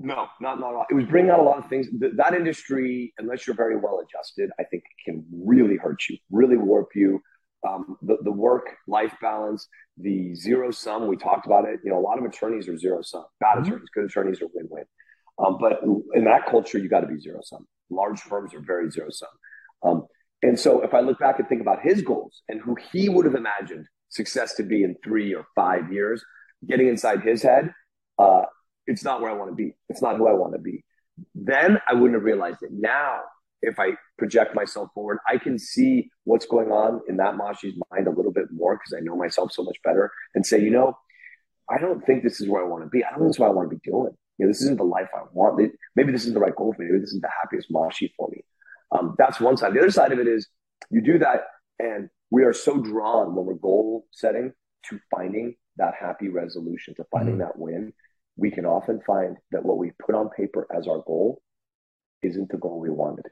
no, 0.00 0.26
not, 0.40 0.60
not 0.60 0.74
all. 0.74 0.86
It 0.90 0.94
was 0.94 1.06
bringing 1.06 1.30
out 1.30 1.40
a 1.40 1.42
lot 1.42 1.58
of 1.58 1.68
things. 1.68 1.88
Th- 1.98 2.12
that 2.16 2.34
industry, 2.34 3.12
unless 3.18 3.46
you're 3.46 3.56
very 3.56 3.76
well 3.76 4.00
adjusted, 4.00 4.50
I 4.58 4.64
think 4.64 4.82
can 5.04 5.24
really 5.32 5.76
hurt 5.76 6.02
you, 6.08 6.18
really 6.30 6.56
warp 6.56 6.90
you. 6.94 7.20
Um, 7.66 7.96
the, 8.02 8.18
the 8.22 8.32
work 8.32 8.66
life 8.86 9.14
balance, 9.22 9.66
the 9.96 10.34
zero 10.34 10.70
sum, 10.70 11.06
we 11.06 11.16
talked 11.16 11.46
about 11.46 11.64
it. 11.64 11.80
You 11.82 11.92
know, 11.92 11.98
a 11.98 12.00
lot 12.00 12.18
of 12.18 12.24
attorneys 12.24 12.68
are 12.68 12.76
zero 12.76 13.00
sum. 13.02 13.24
Bad 13.40 13.56
mm-hmm. 13.56 13.66
attorneys, 13.66 13.88
good 13.94 14.04
attorneys 14.04 14.42
are 14.42 14.48
win 14.52 14.66
win. 14.68 14.84
Um, 15.38 15.56
but 15.58 15.80
in 16.14 16.24
that 16.24 16.46
culture, 16.46 16.78
you 16.78 16.88
got 16.88 17.00
to 17.00 17.06
be 17.06 17.18
zero 17.18 17.40
sum. 17.42 17.66
Large 17.90 18.20
firms 18.20 18.52
are 18.52 18.60
very 18.60 18.90
zero 18.90 19.08
sum. 19.10 19.28
Um, 19.82 20.06
and 20.42 20.58
so 20.58 20.82
if 20.82 20.92
I 20.92 21.00
look 21.00 21.18
back 21.18 21.38
and 21.38 21.48
think 21.48 21.62
about 21.62 21.80
his 21.82 22.02
goals 22.02 22.42
and 22.48 22.60
who 22.60 22.76
he 22.92 23.08
would 23.08 23.24
have 23.24 23.34
imagined 23.34 23.86
success 24.10 24.54
to 24.56 24.62
be 24.62 24.84
in 24.84 24.94
three 25.02 25.34
or 25.34 25.46
five 25.54 25.90
years, 25.92 26.22
getting 26.68 26.88
inside 26.88 27.22
his 27.22 27.42
head, 27.42 27.72
uh, 28.18 28.42
it's 28.86 29.04
not 29.04 29.20
where 29.20 29.30
I 29.30 29.34
want 29.34 29.50
to 29.50 29.54
be. 29.54 29.74
It's 29.88 30.02
not 30.02 30.16
who 30.16 30.28
I 30.28 30.32
want 30.32 30.52
to 30.52 30.58
be. 30.58 30.84
Then 31.34 31.78
I 31.88 31.94
wouldn't 31.94 32.14
have 32.14 32.24
realized 32.24 32.62
it. 32.62 32.70
Now, 32.72 33.20
if 33.62 33.78
I 33.78 33.92
project 34.18 34.54
myself 34.54 34.90
forward, 34.94 35.18
I 35.28 35.38
can 35.38 35.58
see 35.58 36.10
what's 36.24 36.46
going 36.46 36.70
on 36.70 37.00
in 37.08 37.16
that 37.16 37.34
Mashi's 37.34 37.78
mind 37.90 38.06
a 38.06 38.10
little 38.10 38.32
bit 38.32 38.46
more 38.50 38.76
because 38.76 38.94
I 38.96 39.00
know 39.00 39.16
myself 39.16 39.52
so 39.52 39.62
much 39.62 39.76
better 39.82 40.12
and 40.34 40.44
say, 40.44 40.60
you 40.60 40.70
know, 40.70 40.98
I 41.70 41.78
don't 41.78 42.04
think 42.04 42.22
this 42.22 42.40
is 42.40 42.48
where 42.48 42.62
I 42.62 42.68
want 42.68 42.84
to 42.84 42.90
be. 42.90 43.04
I 43.04 43.10
don't 43.10 43.20
think 43.20 43.28
this 43.30 43.36
is 43.36 43.40
what 43.40 43.48
I 43.48 43.54
want 43.54 43.70
to 43.70 43.76
be 43.76 43.90
doing. 43.90 44.12
You 44.38 44.46
know, 44.46 44.50
this 44.50 44.60
isn't 44.62 44.76
the 44.76 44.84
life 44.84 45.08
I 45.16 45.22
want. 45.32 45.56
Maybe 45.96 46.12
this 46.12 46.22
isn't 46.22 46.34
the 46.34 46.40
right 46.40 46.54
goal 46.54 46.74
for 46.74 46.82
me. 46.82 46.88
Maybe 46.88 47.00
this 47.00 47.10
isn't 47.10 47.22
the 47.22 47.30
happiest 47.40 47.72
Mashi 47.72 48.10
for 48.16 48.28
me. 48.30 48.44
Um, 48.92 49.14
that's 49.16 49.40
one 49.40 49.56
side. 49.56 49.72
The 49.74 49.78
other 49.78 49.90
side 49.90 50.12
of 50.12 50.18
it 50.18 50.28
is 50.28 50.48
you 50.90 51.00
do 51.00 51.18
that 51.18 51.44
and 51.78 52.10
we 52.30 52.42
are 52.44 52.52
so 52.52 52.78
drawn 52.78 53.34
when 53.34 53.46
we're 53.46 53.54
goal 53.54 54.06
setting 54.10 54.52
to 54.88 54.98
finding 55.10 55.54
that 55.76 55.94
happy 55.98 56.28
resolution, 56.28 56.94
to 56.96 57.04
finding 57.10 57.36
mm-hmm. 57.36 57.44
that 57.44 57.58
win. 57.58 57.92
We 58.36 58.50
can 58.50 58.66
often 58.66 59.00
find 59.06 59.36
that 59.52 59.64
what 59.64 59.78
we 59.78 59.92
put 60.04 60.14
on 60.14 60.30
paper 60.30 60.66
as 60.76 60.88
our 60.88 61.02
goal 61.06 61.40
isn't 62.22 62.50
the 62.50 62.58
goal 62.58 62.80
we 62.80 62.90
wanted 62.90 63.26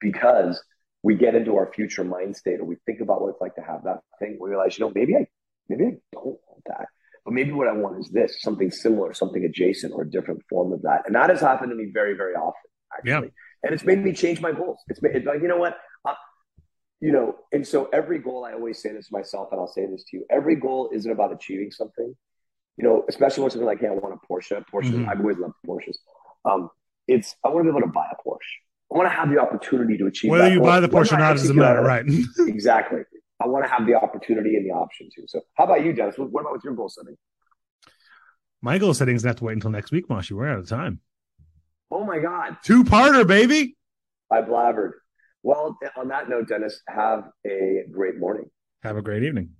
because 0.00 0.62
we 1.02 1.14
get 1.14 1.34
into 1.34 1.56
our 1.56 1.72
future 1.72 2.04
mind 2.04 2.36
state 2.36 2.60
or 2.60 2.64
we 2.64 2.76
think 2.86 3.00
about 3.00 3.20
what 3.22 3.30
it's 3.30 3.40
like 3.40 3.54
to 3.54 3.62
have 3.62 3.84
that 3.84 4.00
thing. 4.18 4.38
We 4.40 4.50
realize, 4.50 4.78
you 4.78 4.84
know, 4.84 4.92
maybe 4.94 5.16
I, 5.16 5.26
maybe 5.68 5.84
I 5.84 5.92
don't 6.12 6.24
want 6.24 6.62
that, 6.66 6.86
but 7.24 7.32
maybe 7.32 7.52
what 7.52 7.68
I 7.68 7.72
want 7.72 7.98
is 8.00 8.10
this, 8.10 8.42
something 8.42 8.70
similar, 8.70 9.14
something 9.14 9.44
adjacent 9.44 9.92
or 9.94 10.02
a 10.02 10.10
different 10.10 10.42
form 10.48 10.72
of 10.72 10.82
that. 10.82 11.02
And 11.06 11.14
that 11.14 11.30
has 11.30 11.40
happened 11.40 11.70
to 11.70 11.76
me 11.76 11.90
very, 11.92 12.14
very 12.14 12.34
often, 12.34 12.70
actually. 12.92 13.28
Yeah. 13.28 13.62
And 13.62 13.74
it's 13.74 13.84
made 13.84 14.02
me 14.02 14.12
change 14.12 14.40
my 14.40 14.52
goals. 14.52 14.78
It's 14.88 15.00
made, 15.02 15.16
it's 15.16 15.26
like, 15.26 15.42
you 15.42 15.48
know 15.48 15.58
what? 15.58 15.76
you 17.00 17.12
know, 17.12 17.36
and 17.52 17.66
so 17.66 17.88
every 17.92 18.18
goal, 18.18 18.44
I 18.44 18.52
always 18.52 18.80
say 18.80 18.92
this 18.92 19.08
to 19.08 19.12
myself, 19.12 19.48
and 19.52 19.60
I'll 19.60 19.66
say 19.66 19.86
this 19.86 20.04
to 20.10 20.18
you: 20.18 20.26
every 20.30 20.56
goal 20.56 20.90
isn't 20.92 21.10
about 21.10 21.32
achieving 21.32 21.70
something. 21.70 22.14
You 22.80 22.88
know, 22.88 23.04
especially 23.10 23.42
when 23.42 23.50
something 23.50 23.66
like, 23.66 23.80
"Hey, 23.80 23.88
I 23.88 23.90
want 23.90 24.14
a 24.14 24.26
Porsche." 24.26 24.64
Porsche, 24.72 24.90
mm-hmm. 24.90 25.08
I've 25.08 25.20
always 25.20 25.36
loved 25.36 25.54
Porsches. 25.66 25.96
Um, 26.46 26.70
it's 27.06 27.36
I 27.44 27.48
want 27.48 27.66
to 27.66 27.72
be 27.72 27.76
able 27.76 27.86
to 27.86 27.92
buy 27.92 28.06
a 28.10 28.26
Porsche. 28.26 28.38
I 28.90 28.96
want 28.96 29.10
to 29.10 29.14
have 29.14 29.28
the 29.28 29.38
opportunity 29.38 29.98
to 29.98 30.06
achieve. 30.06 30.30
Whether 30.30 30.50
you 30.50 30.62
buy 30.62 30.80
the 30.80 30.88
Porsche 30.88 31.12
or 31.12 31.18
not 31.18 31.36
doesn't 31.36 31.54
matter, 31.54 31.82
right? 31.82 32.04
exactly. 32.38 33.00
I 33.42 33.48
want 33.48 33.66
to 33.66 33.70
have 33.70 33.86
the 33.86 33.96
opportunity 33.96 34.56
and 34.56 34.64
the 34.64 34.72
option 34.72 35.10
to. 35.14 35.22
So, 35.26 35.42
how 35.54 35.64
about 35.64 35.84
you, 35.84 35.92
Denis? 35.92 36.16
What, 36.16 36.30
what 36.30 36.40
about 36.40 36.52
with 36.54 36.64
your 36.64 36.74
goal 36.74 36.88
setting? 36.88 37.16
My 38.62 38.78
goal 38.78 38.94
setting 38.94 39.14
is 39.14 39.24
not 39.24 39.36
to 39.38 39.44
wait 39.44 39.54
until 39.54 39.70
next 39.70 39.90
week, 39.90 40.08
Moshi. 40.08 40.32
We're 40.32 40.48
out 40.48 40.58
of 40.58 40.68
time. 40.68 41.00
Oh 41.90 42.04
my 42.04 42.18
god! 42.18 42.56
Two 42.64 42.82
parter, 42.82 43.26
baby. 43.26 43.76
I 44.30 44.40
blabbered. 44.40 44.92
Well, 45.42 45.76
on 45.96 46.08
that 46.08 46.28
note, 46.28 46.48
Denis, 46.48 46.80
have 46.88 47.30
a 47.46 47.84
great 47.90 48.18
morning. 48.18 48.50
Have 48.82 48.96
a 48.96 49.02
great 49.02 49.22
evening. 49.22 49.50